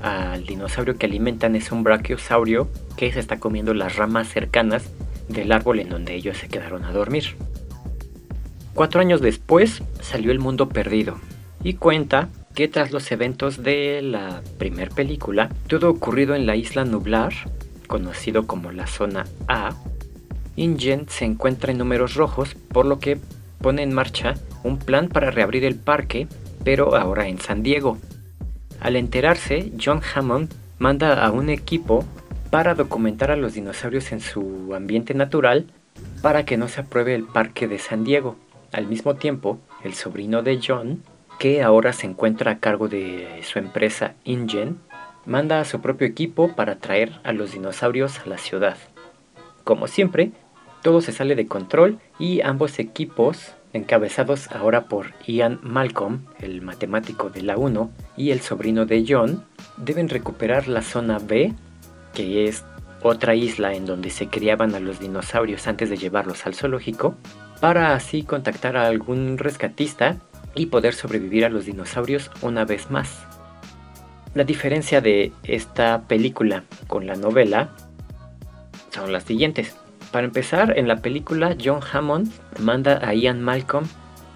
[0.00, 4.90] al dinosaurio que alimentan es un brachiosaurio que se está comiendo las ramas cercanas
[5.28, 7.36] del árbol en donde ellos se quedaron a dormir.
[8.74, 11.18] Cuatro años después salió El Mundo Perdido
[11.62, 16.84] y cuenta que tras los eventos de la primer película, todo ocurrido en la isla
[16.84, 17.32] Nublar,
[17.86, 19.74] conocido como la zona A,
[20.56, 23.18] InGen se encuentra en números rojos, por lo que
[23.60, 26.28] pone en marcha un plan para reabrir el parque,
[26.64, 27.98] pero ahora en San Diego.
[28.80, 32.04] Al enterarse, John Hammond manda a un equipo
[32.50, 35.66] para documentar a los dinosaurios en su ambiente natural
[36.22, 38.36] para que no se apruebe el parque de San Diego.
[38.72, 41.02] Al mismo tiempo, el sobrino de John,
[41.38, 44.78] que ahora se encuentra a cargo de su empresa InGen,
[45.26, 48.76] manda a su propio equipo para traer a los dinosaurios a la ciudad.
[49.64, 50.32] Como siempre,
[50.84, 57.30] todo se sale de control y ambos equipos, encabezados ahora por Ian Malcolm, el matemático
[57.30, 59.46] de la 1, y el sobrino de John,
[59.78, 61.54] deben recuperar la zona B,
[62.12, 62.66] que es
[63.02, 67.14] otra isla en donde se criaban a los dinosaurios antes de llevarlos al zoológico,
[67.62, 70.18] para así contactar a algún rescatista
[70.54, 73.26] y poder sobrevivir a los dinosaurios una vez más.
[74.34, 77.70] La diferencia de esta película con la novela
[78.90, 79.74] son las siguientes.
[80.14, 83.84] Para empezar, en la película John Hammond manda a Ian Malcolm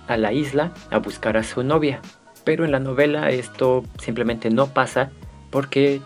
[0.09, 2.01] a la isla a buscar a su novia,
[2.43, 5.12] pero en la novela esto simplemente no pasa
[5.51, 6.01] porque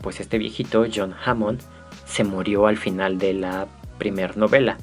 [0.00, 1.60] pues este viejito John Hammond
[2.06, 3.66] se murió al final de la
[3.98, 4.78] primera novela.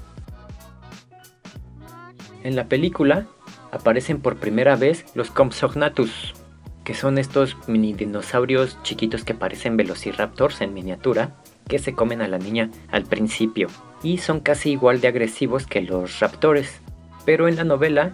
[2.43, 3.25] En la película
[3.71, 6.36] aparecen por primera vez los Compsognathus,
[6.84, 11.31] que son estos mini dinosaurios chiquitos que parecen velociraptors en miniatura,
[11.67, 13.69] que se comen a la niña al principio,
[14.03, 16.81] y son casi igual de agresivos que los raptores,
[17.25, 18.13] pero en la novela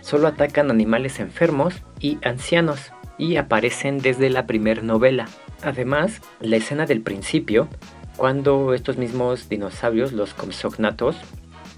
[0.00, 5.28] solo atacan animales enfermos y ancianos, y aparecen desde la primera novela.
[5.62, 7.68] Además, la escena del principio,
[8.16, 11.16] cuando estos mismos dinosaurios, los Compsognathus,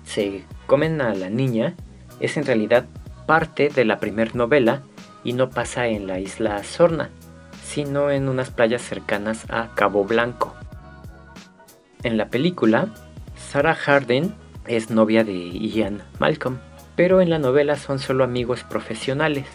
[0.05, 1.75] se comen a la niña,
[2.21, 2.87] es en realidad
[3.27, 4.83] parte de la primera novela
[5.23, 7.11] y no pasa en la isla Sorna,
[7.63, 10.55] sino en unas playas cercanas a Cabo Blanco.
[12.03, 12.89] En la película,
[13.55, 14.35] Sarah Harden
[14.67, 16.59] es novia de Ian Malcolm,
[16.97, 19.47] pero en la novela son solo amigos profesionales.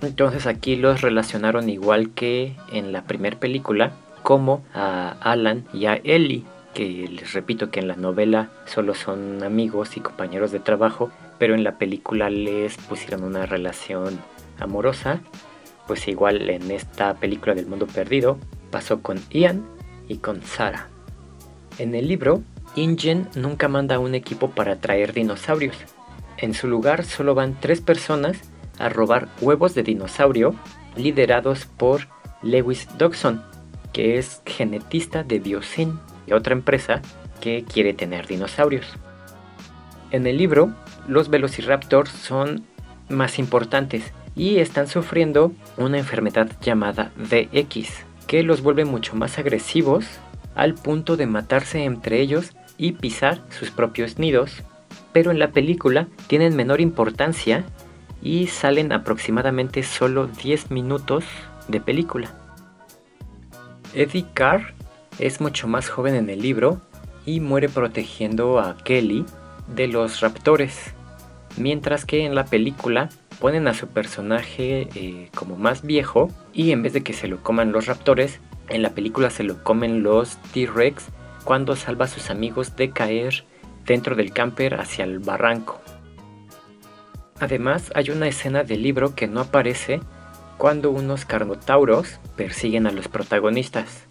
[0.00, 3.90] Entonces aquí los relacionaron igual que en la primera película,
[4.22, 9.42] como a Alan y a Ellie, que les repito que en la novela solo son
[9.42, 14.20] amigos y compañeros de trabajo, pero en la película les pusieron una relación
[14.60, 15.18] amorosa,
[15.88, 18.38] pues igual en esta película del mundo perdido
[18.70, 19.66] pasó con Ian
[20.06, 20.86] y con Sarah.
[21.78, 22.44] En el libro,
[22.76, 25.76] Ingen nunca manda un equipo para traer dinosaurios.
[26.36, 28.36] En su lugar solo van tres personas
[28.78, 30.54] a robar huevos de dinosaurio
[30.94, 32.08] liderados por
[32.42, 33.42] Lewis Dodson,
[33.94, 35.98] que es genetista de Biosyn,
[36.30, 37.00] otra empresa
[37.40, 38.86] que quiere tener dinosaurios.
[40.10, 40.74] En el libro,
[41.08, 42.66] los velociraptors son
[43.08, 50.04] más importantes y están sufriendo una enfermedad llamada DX, que los vuelve mucho más agresivos
[50.54, 54.62] al punto de matarse entre ellos y pisar sus propios nidos,
[55.12, 57.64] pero en la película tienen menor importancia
[58.22, 61.24] y salen aproximadamente solo 10 minutos
[61.68, 62.34] de película.
[63.94, 64.74] Eddie Carr
[65.18, 66.80] es mucho más joven en el libro
[67.24, 69.24] y muere protegiendo a Kelly
[69.74, 70.92] de los raptores,
[71.56, 73.08] mientras que en la película
[73.40, 77.42] ponen a su personaje eh, como más viejo y en vez de que se lo
[77.42, 81.06] coman los raptores, en la película se lo comen los T-Rex
[81.46, 83.44] cuando salva a sus amigos de caer
[83.86, 85.80] dentro del camper hacia el barranco.
[87.38, 90.00] Además, hay una escena del libro que no aparece
[90.58, 94.08] cuando unos carnotauros persiguen a los protagonistas.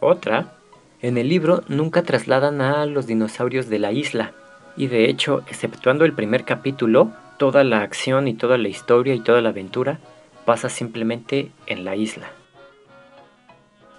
[0.00, 0.52] Otra,
[1.00, 4.34] en el libro nunca trasladan a los dinosaurios de la isla,
[4.76, 9.20] y de hecho, exceptuando el primer capítulo, toda la acción y toda la historia y
[9.20, 9.98] toda la aventura
[10.44, 12.28] pasa simplemente en la isla.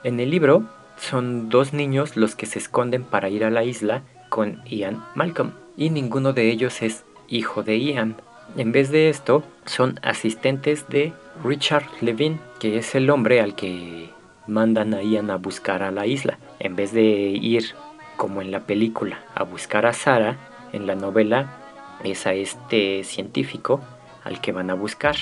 [0.03, 0.65] En el libro
[1.02, 5.52] son dos niños los que se esconden para ir a la isla con Ian Malcolm
[5.76, 8.16] y ninguno de ellos es hijo de Ian.
[8.56, 14.10] En vez de esto, son asistentes de Richard Levine, que es el hombre al que
[14.45, 16.38] mandan a Ian a buscar a la isla.
[16.60, 17.74] En vez de ir,
[18.16, 20.38] como en la película, a buscar a Sara,
[20.72, 21.58] en la novela
[22.04, 23.82] es a este científico
[24.24, 25.16] al que van a buscar.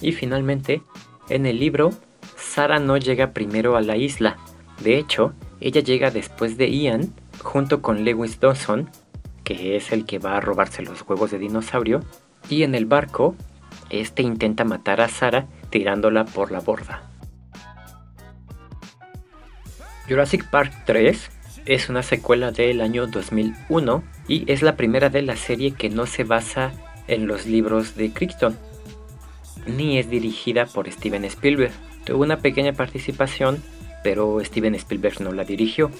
[0.00, 0.82] Y finalmente,
[1.28, 1.90] en el libro,
[2.36, 4.36] Sara no llega primero a la isla.
[4.80, 7.12] De hecho, ella llega después de Ian,
[7.42, 8.90] junto con Lewis Dawson,
[9.44, 12.02] que es el que va a robarse los huevos de dinosaurio,
[12.48, 13.36] y en el barco,
[13.90, 17.02] este intenta matar a Sara tirándola por la borda.
[20.08, 21.30] Jurassic Park 3
[21.66, 26.06] es una secuela del año 2001 y es la primera de la serie que no
[26.06, 26.72] se basa
[27.06, 28.58] en los libros de Crichton,
[29.66, 31.72] ni es dirigida por Steven Spielberg.
[32.04, 33.62] Tuvo una pequeña participación,
[34.02, 35.90] pero Steven Spielberg no la dirigió.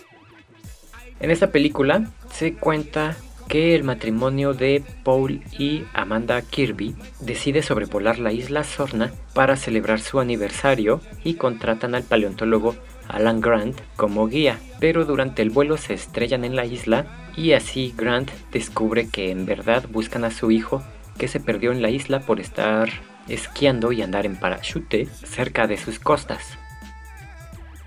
[1.20, 3.16] En esta película se cuenta
[3.50, 10.00] que el matrimonio de Paul y Amanda Kirby decide sobrevolar la isla Sorna para celebrar
[10.00, 12.76] su aniversario y contratan al paleontólogo
[13.08, 17.92] Alan Grant como guía, pero durante el vuelo se estrellan en la isla y así
[17.96, 20.80] Grant descubre que en verdad buscan a su hijo
[21.18, 22.88] que se perdió en la isla por estar
[23.26, 26.59] esquiando y andar en parachute cerca de sus costas.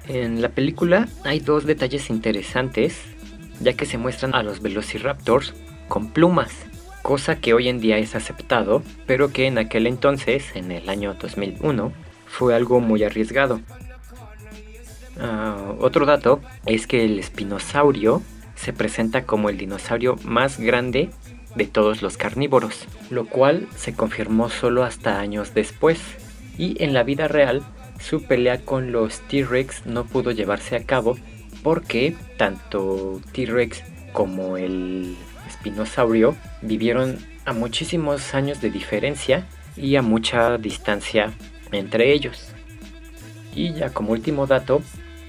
[0.08, 3.02] En la película hay dos detalles interesantes,
[3.62, 5.54] ya que se muestran a los velociraptors
[5.88, 6.52] con plumas,
[7.02, 11.14] cosa que hoy en día es aceptado, pero que en aquel entonces, en el año
[11.14, 11.94] 2001,
[12.26, 13.62] fue algo muy arriesgado.
[15.20, 18.22] Ah, otro dato es que el espinosaurio
[18.56, 21.12] se presenta como el dinosaurio más grande
[21.56, 26.00] de todos los carnívoros, lo cual se confirmó solo hasta años después.
[26.58, 27.64] Y en la vida real,
[28.04, 31.18] su pelea con los T-Rex no pudo llevarse a cabo
[31.64, 33.82] porque tanto T-Rex
[34.12, 35.16] como el
[35.48, 39.48] espinosaurio vivieron a muchísimos años de diferencia
[39.78, 41.32] y a mucha distancia
[41.72, 42.50] entre ellos.
[43.56, 44.82] Y ya como último dato,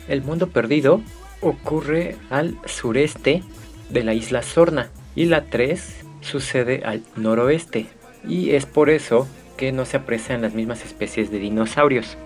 [0.08, 1.00] el mundo perdido
[1.40, 3.42] ocurre al sureste
[3.88, 7.86] de la isla Sorna y la 3 sucede al noroeste
[8.26, 12.16] y es por eso que no se aprecian las mismas especies de dinosaurios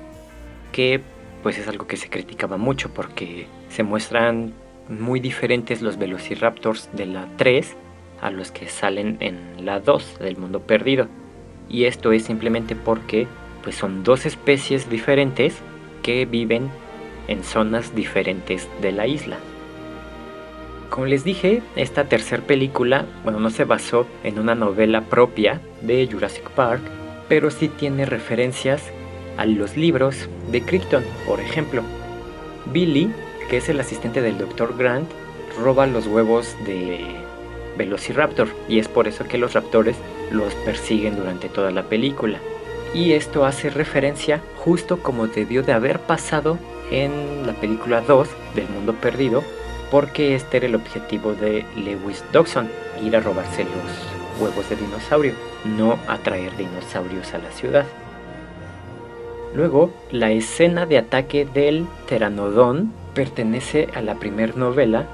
[0.79, 1.01] que
[1.43, 4.55] pues es algo que se criticaba mucho porque se muestran
[4.89, 7.75] muy diferentes los velociraptors de la 3
[8.21, 11.09] a los que salen en la 2 del mundo perdido
[11.69, 13.27] y esto es simplemente porque
[13.65, 15.57] pues son dos especies diferentes
[16.05, 16.71] que viven
[17.27, 19.39] en zonas diferentes de la isla.
[20.91, 26.09] Como les dije, esta tercera película, bueno, no se basó en una novela propia de
[26.09, 26.83] Jurassic Park,
[27.29, 28.93] pero sí tiene referencias
[29.39, 31.83] a los libros de Crichton, por ejemplo.
[32.67, 33.11] Billy,
[33.49, 34.77] que es el asistente del Dr.
[34.77, 35.09] Grant,
[35.59, 37.01] roba los huevos de
[37.79, 39.97] Velociraptor y es por eso que los raptores
[40.31, 42.39] los persiguen durante toda la película.
[42.93, 46.59] Y esto hace referencia justo como debió de haber pasado
[46.91, 49.45] en la película 2 del Mundo Perdido,
[49.91, 52.69] porque este era el objetivo de Lewis Dawson,
[53.03, 55.35] ir a robarse los huevos de dinosaurio,
[55.65, 57.87] no atraer dinosaurios a la ciudad.
[59.55, 65.07] Luego, la escena de ataque del Pteranodon pertenece a la primera novela,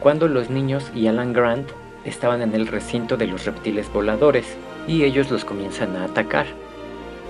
[0.00, 1.68] cuando los niños y Alan Grant
[2.04, 4.46] estaban en el recinto de los reptiles voladores
[4.86, 6.46] y ellos los comienzan a atacar.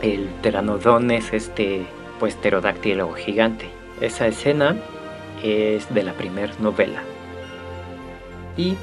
[0.03, 1.87] El Pteranodon es este
[2.19, 3.67] pues pterodáctilo gigante.
[4.01, 4.77] Esa escena
[5.43, 7.03] es de la primera novela.
[8.57, 8.77] Y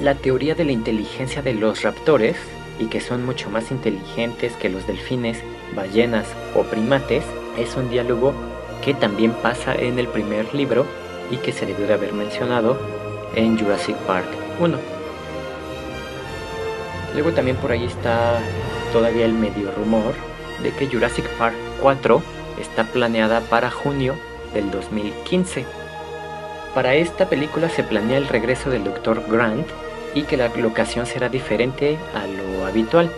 [0.00, 2.36] la teoría de la inteligencia de los raptores,
[2.78, 5.38] y que son mucho más inteligentes que los delfines,
[5.74, 7.24] ballenas o primates,
[7.58, 8.32] es un diálogo
[8.84, 10.86] que también pasa en el primer libro
[11.30, 12.78] y que se debió de haber mencionado
[13.34, 14.78] en Jurassic Park 1.
[17.14, 18.38] Luego también por ahí está
[18.92, 20.14] todavía el medio rumor
[20.62, 22.22] de que Jurassic Park 4
[22.60, 24.14] está planeada para junio
[24.54, 25.64] del 2015.
[26.74, 29.24] Para esta película se planea el regreso del Dr.
[29.28, 29.66] Grant
[30.14, 33.10] y que la locación será diferente a lo habitual,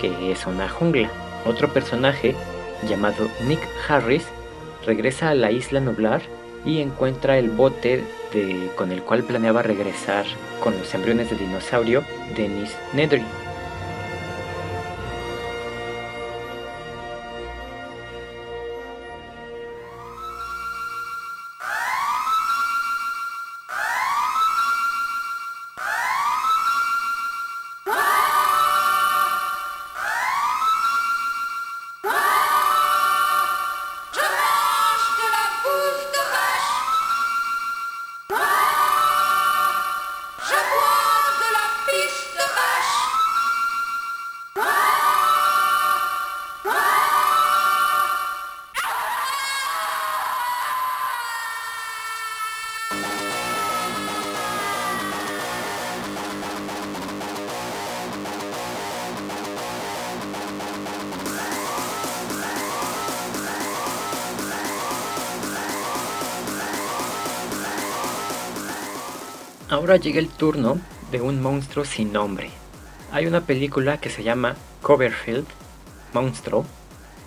[0.00, 1.10] que es una jungla.
[1.46, 2.34] Otro personaje,
[2.88, 4.26] llamado Nick Harris,
[4.86, 6.22] regresa a la isla nublar
[6.64, 8.04] y encuentra el bote
[8.76, 10.24] con el cual planeaba regresar
[10.62, 12.04] con los embriones de dinosaurio
[12.36, 13.24] Dennis Nedry.
[69.70, 70.80] Ahora llega el turno
[71.12, 72.50] de un monstruo sin nombre.
[73.12, 75.46] Hay una película que se llama Coverfield,
[76.12, 76.66] Monstruo,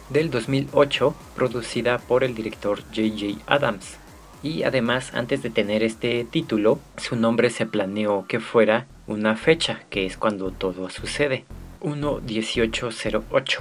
[0.09, 3.41] del 2008, producida por el director J.J.
[3.47, 3.95] Adams.
[4.43, 9.79] Y además, antes de tener este título, su nombre se planeó que fuera una fecha,
[9.89, 11.45] que es cuando todo sucede,
[11.79, 13.59] 1.1808.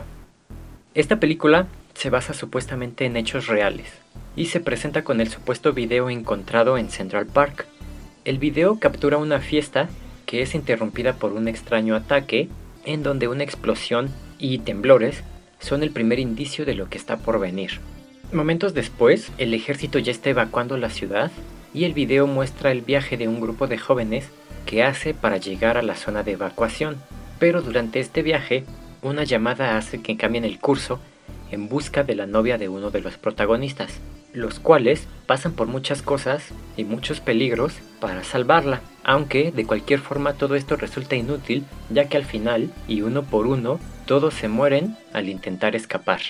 [0.94, 3.86] Esta película se basa supuestamente en hechos reales
[4.34, 7.66] y se presenta con el supuesto video encontrado en Central Park.
[8.24, 9.88] El video captura una fiesta
[10.26, 12.48] que es interrumpida por un extraño ataque
[12.84, 15.24] en donde una explosión y temblores
[15.58, 17.80] son el primer indicio de lo que está por venir.
[18.32, 21.32] Momentos después, el ejército ya está evacuando la ciudad
[21.74, 24.28] y el video muestra el viaje de un grupo de jóvenes
[24.66, 26.98] que hace para llegar a la zona de evacuación.
[27.40, 28.62] Pero durante este viaje,
[29.02, 31.00] una llamada hace que cambien el curso
[31.50, 34.00] en busca de la novia de uno de los protagonistas,
[34.32, 36.44] los cuales pasan por muchas cosas
[36.76, 42.16] y muchos peligros para salvarla, aunque de cualquier forma todo esto resulta inútil ya que
[42.16, 46.20] al final, y uno por uno, todos se mueren al intentar escapar.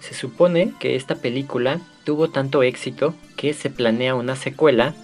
[0.00, 4.94] Se supone que esta película tuvo tanto éxito que se planea una secuela,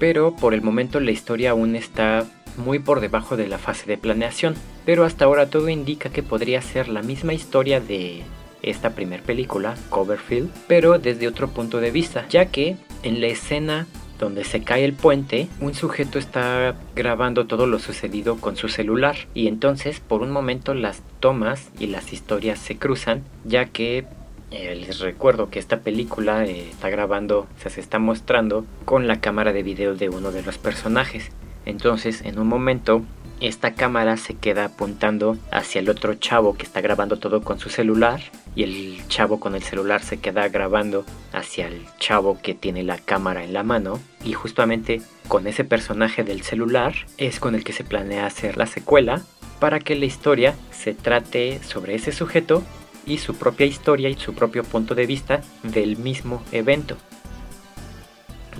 [0.00, 2.26] pero por el momento la historia aún está
[2.56, 6.60] muy por debajo de la fase de planeación, pero hasta ahora todo indica que podría
[6.60, 8.24] ser la misma historia de
[8.62, 13.86] esta primera película, Coverfield, pero desde otro punto de vista, ya que en la escena
[14.18, 19.16] donde se cae el puente, un sujeto está grabando todo lo sucedido con su celular
[19.32, 24.06] y entonces por un momento las tomas y las historias se cruzan, ya que
[24.50, 29.52] eh, les recuerdo que esta película eh, está grabando, se está mostrando con la cámara
[29.52, 31.30] de video de uno de los personajes.
[31.66, 33.02] Entonces, en un momento,
[33.40, 37.68] esta cámara se queda apuntando hacia el otro chavo que está grabando todo con su
[37.68, 38.20] celular
[38.58, 42.98] y el chavo con el celular se queda grabando hacia el chavo que tiene la
[42.98, 47.72] cámara en la mano y justamente con ese personaje del celular es con el que
[47.72, 49.22] se planea hacer la secuela
[49.60, 52.64] para que la historia se trate sobre ese sujeto
[53.06, 56.96] y su propia historia y su propio punto de vista del mismo evento.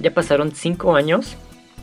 [0.00, 1.36] Ya pasaron 5 años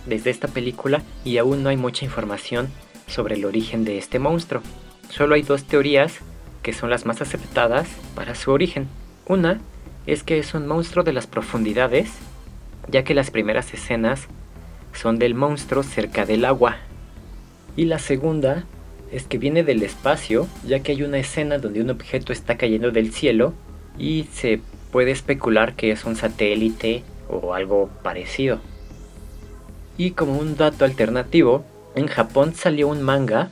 [0.05, 2.69] desde esta película y aún no hay mucha información
[3.07, 4.61] sobre el origen de este monstruo.
[5.09, 6.21] Solo hay dos teorías
[6.65, 8.87] que son las más aceptadas para su origen.
[9.27, 9.61] Una
[10.07, 12.09] es que es un monstruo de las profundidades,
[12.89, 14.21] ya que las primeras escenas
[14.91, 16.77] son del monstruo cerca del agua.
[17.77, 18.63] Y la segunda
[19.11, 22.89] es que viene del espacio, ya que hay una escena donde un objeto está cayendo
[22.89, 23.53] del cielo
[23.99, 24.59] y se
[24.91, 28.59] puede especular que es un satélite o algo parecido.
[29.99, 31.63] Y como un dato alternativo,
[31.93, 33.51] en Japón salió un manga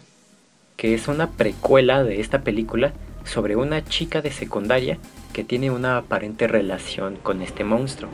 [0.77, 2.93] que es una precuela de esta película
[3.23, 4.97] sobre una chica de secundaria
[5.31, 8.09] que tiene una aparente relación con este monstruo.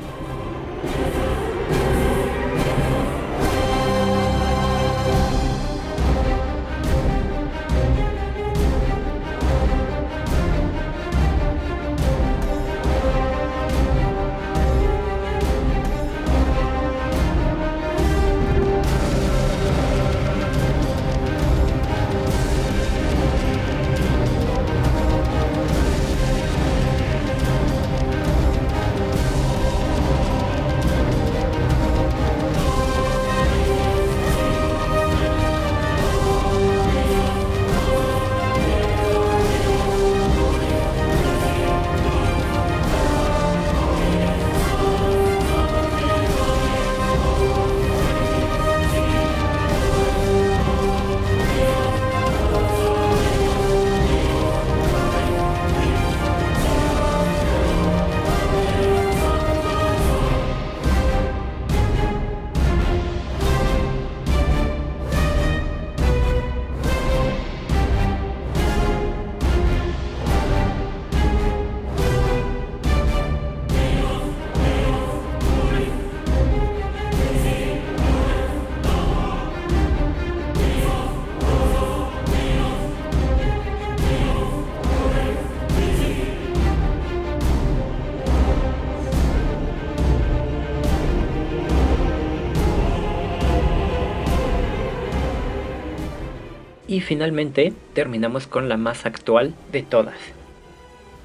[97.10, 100.20] Finalmente terminamos con la más actual de todas.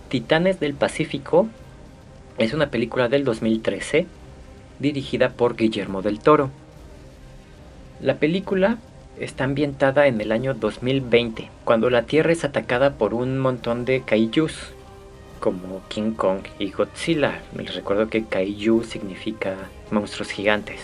[0.09, 1.47] Titanes del Pacífico
[2.39, 4.07] es una película del 2013
[4.79, 6.49] dirigida por Guillermo del Toro.
[8.01, 8.79] La película
[9.21, 14.01] está ambientada en el año 2020, cuando la Tierra es atacada por un montón de
[14.01, 14.73] kaijus,
[15.39, 17.43] como King Kong y Godzilla.
[17.55, 19.55] Les recuerdo que kaiju significa
[19.91, 20.81] monstruos gigantes.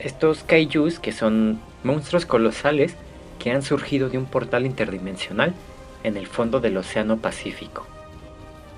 [0.00, 2.96] Estos kaijus que son monstruos colosales
[3.40, 5.54] que han surgido de un portal interdimensional
[6.04, 7.86] en el fondo del Océano Pacífico.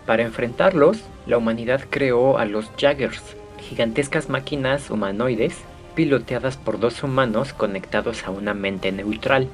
[0.07, 5.59] Para enfrentarlos, la humanidad creó a los Jaggers, gigantescas máquinas humanoides
[5.95, 9.49] piloteadas por dos humanos conectados a una mente neutral.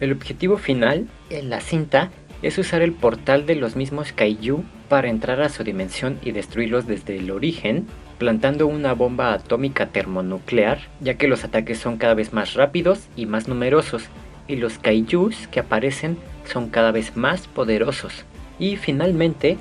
[0.00, 2.10] El objetivo final en la cinta
[2.42, 6.86] es usar el portal de los mismos Kaiju para entrar a su dimensión y destruirlos
[6.86, 7.86] desde el origen,
[8.18, 13.26] plantando una bomba atómica termonuclear, ya que los ataques son cada vez más rápidos y
[13.26, 14.04] más numerosos,
[14.48, 18.24] y los Kaijus que aparecen son cada vez más poderosos.
[18.58, 19.56] Y finalmente,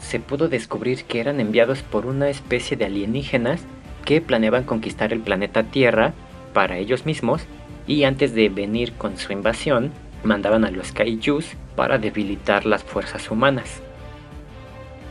[0.00, 3.62] se pudo descubrir que eran enviados por una especie de alienígenas
[4.04, 6.14] que planeaban conquistar el planeta Tierra
[6.52, 7.42] para ellos mismos
[7.86, 9.92] y antes de venir con su invasión
[10.24, 11.46] mandaban a los kaijus
[11.76, 13.80] para debilitar las fuerzas humanas.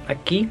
[0.07, 0.49] Aquí,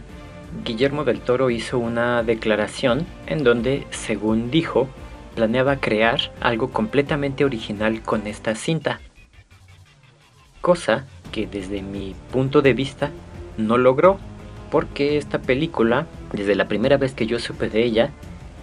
[0.64, 4.88] Guillermo del Toro hizo una declaración en donde, según dijo,
[5.34, 9.00] planeaba crear algo completamente original con esta cinta.
[10.60, 13.10] Cosa que desde mi punto de vista
[13.56, 14.18] no logró,
[14.70, 18.10] porque esta película, desde la primera vez que yo supe de ella,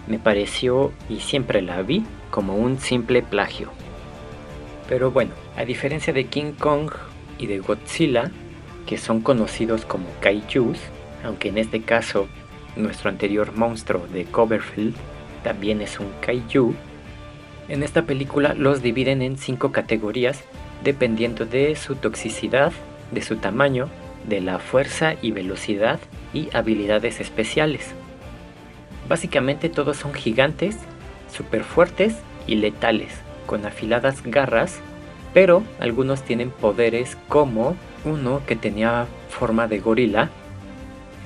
[0.06, 3.70] me pareció, y siempre la vi, como un simple plagio.
[4.88, 6.90] Pero bueno, a diferencia de King Kong
[7.38, 8.30] y de Godzilla,
[8.86, 10.78] que son conocidos como kaijus,
[11.26, 12.28] aunque en este caso
[12.76, 14.94] nuestro anterior monstruo de Coverfield
[15.42, 16.74] también es un kaiju,
[17.68, 20.42] en esta película los dividen en cinco categorías
[20.84, 22.72] dependiendo de su toxicidad,
[23.10, 23.88] de su tamaño,
[24.28, 25.98] de la fuerza y velocidad
[26.32, 27.92] y habilidades especiales.
[29.08, 30.76] Básicamente todos son gigantes,
[31.32, 32.16] super fuertes
[32.46, 33.12] y letales,
[33.46, 34.80] con afiladas garras,
[35.32, 40.30] pero algunos tienen poderes como uno que tenía forma de gorila,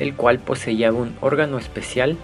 [0.01, 2.16] el cual poseía un órgano especial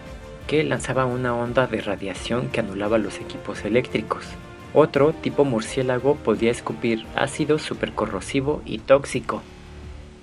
[0.47, 4.24] que lanzaba una onda de radiación que anulaba los equipos eléctricos.
[4.72, 9.43] Otro, tipo murciélago, podía escupir ácido supercorrosivo y tóxico.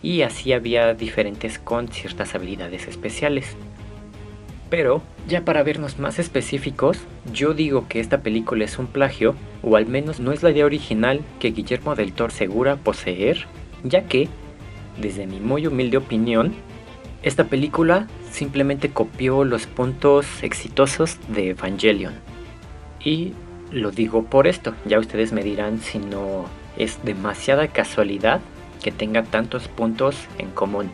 [0.01, 3.56] Y así había diferentes con ciertas habilidades especiales.
[4.72, 6.97] Pero, ya para vernos más específicos,
[7.32, 10.66] yo digo que esta película es un plagio, o al menos no es la idea
[10.66, 13.45] original que Guillermo del Toro segura poseer,
[13.84, 14.28] ya que,
[14.99, 16.54] desde mi muy humilde opinión,
[17.24, 22.14] esta película simplemente copió los puntos exitosos de Evangelion.
[23.04, 23.34] Y
[23.72, 26.46] lo digo por esto, ya ustedes me dirán si no
[26.78, 28.42] es demasiada casualidad
[28.82, 30.92] que tenga tantos puntos en común.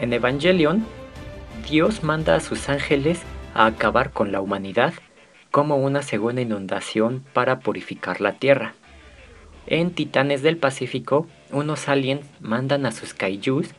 [0.00, 0.84] En Evangelion
[1.68, 3.22] Dios manda a sus ángeles
[3.54, 4.92] a acabar con la humanidad
[5.50, 8.74] como una segunda inundación para purificar la tierra.
[9.66, 13.74] En Titanes del Pacífico, unos aliens mandan a sus kaijus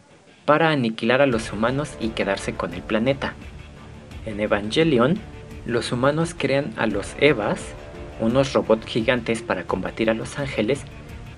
[0.52, 3.36] para aniquilar a los humanos y quedarse con el planeta.
[4.26, 5.18] En Evangelion,
[5.66, 7.74] los humanos crean a los Evas,
[8.20, 10.84] unos robots gigantes para combatir a los ángeles,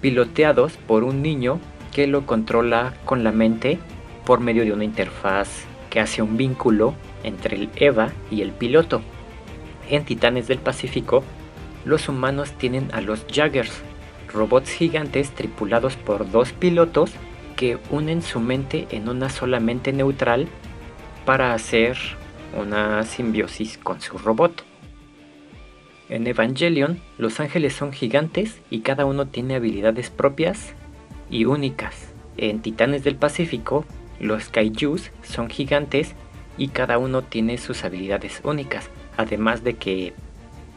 [0.01, 1.59] piloteados por un niño
[1.93, 3.77] que lo controla con la mente
[4.25, 9.03] por medio de una interfaz que hace un vínculo entre el EVA y el piloto.
[9.91, 11.23] En Titanes del Pacífico,
[11.85, 13.79] los humanos tienen a los Jaggers,
[14.33, 17.11] robots gigantes tripulados por dos pilotos
[17.53, 20.47] que unen su mente en una sola mente neutral
[21.25, 21.97] para hacer
[22.59, 24.63] una simbiosis con su robot.
[26.09, 30.73] En Evangelion, los ángeles son gigantes y cada uno tiene habilidades propias
[31.29, 32.13] y únicas.
[32.37, 33.85] En Titanes del Pacífico,
[34.19, 36.13] los kaijus son gigantes
[36.57, 40.13] y cada uno tiene sus habilidades únicas, además de que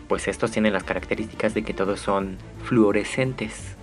[0.08, 3.76] pues estos tienen las características de que todos son fluorescentes.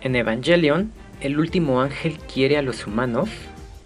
[0.00, 3.30] En Evangelion, el último ángel quiere a los humanos,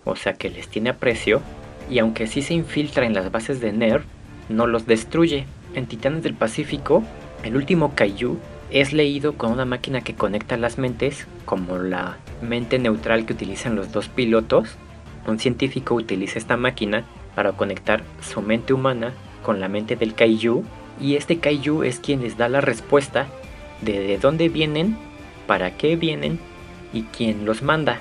[0.05, 1.41] o sea que les tiene aprecio,
[1.89, 4.05] y aunque sí se infiltra en las bases de NERV,
[4.49, 5.47] no los destruye.
[5.75, 7.05] En Titanes del Pacífico,
[7.45, 8.39] el último kaiju
[8.71, 13.77] es leído con una máquina que conecta las mentes, como la mente neutral que utilizan
[13.77, 14.77] los dos pilotos.
[15.27, 17.05] Un científico utiliza esta máquina
[17.35, 19.13] para conectar su mente humana
[19.43, 20.65] con la mente del kaiju
[21.01, 23.27] y este kaiju es quien les da la respuesta
[23.81, 24.97] de de dónde vienen,
[25.47, 26.39] para qué vienen
[26.93, 28.01] y quién los manda.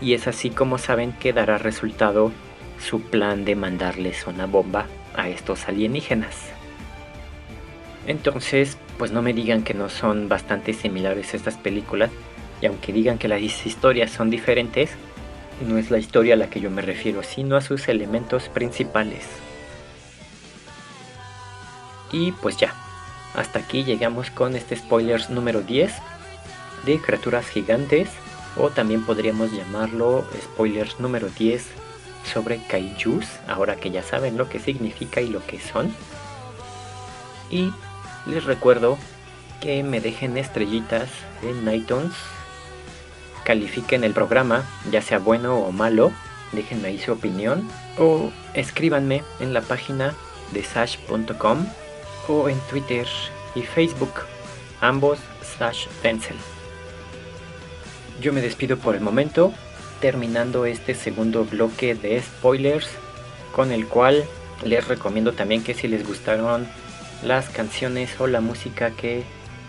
[0.00, 2.32] Y es así como saben que dará resultado
[2.80, 6.36] su plan de mandarles una bomba a estos alienígenas.
[8.06, 12.10] Entonces, pues no me digan que no son bastante similares estas películas,
[12.60, 14.90] y aunque digan que las historias son diferentes,
[15.66, 19.26] no es la historia a la que yo me refiero, sino a sus elementos principales.
[22.12, 22.74] Y pues ya,
[23.34, 25.92] hasta aquí llegamos con este spoilers número 10
[26.84, 28.08] de criaturas gigantes,
[28.56, 31.66] o también podríamos llamarlo spoilers número 10
[32.32, 35.94] sobre kaijus, ahora que ya saben lo que significa y lo que son.
[37.50, 37.72] Y
[38.26, 38.98] les recuerdo
[39.60, 41.08] que me dejen estrellitas
[41.42, 42.12] en iTunes,
[43.44, 46.12] califiquen el programa, ya sea bueno o malo,
[46.52, 50.14] déjenme ahí su opinión o escríbanme en la página
[50.52, 51.66] de sash.com
[52.28, 53.06] o en Twitter
[53.54, 54.12] y Facebook,
[54.80, 55.18] ambos
[55.58, 56.36] Sash Pencil.
[58.20, 59.54] Yo me despido por el momento,
[60.00, 62.86] terminando este segundo bloque de spoilers,
[63.52, 64.24] con el cual
[64.62, 66.66] les recomiendo también que si les gustaron
[67.24, 69.22] las canciones o la música que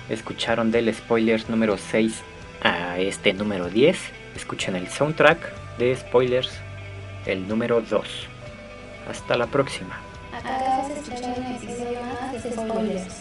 [0.09, 2.21] escucharon del spoilers número 6
[2.61, 3.97] a este número 10,
[4.35, 6.51] escuchen el soundtrack de spoilers,
[7.25, 8.05] el número 2.
[9.09, 9.97] Hasta la próxima.
[10.33, 11.99] Acabas de escuchar episodio
[12.51, 13.20] Spoilers.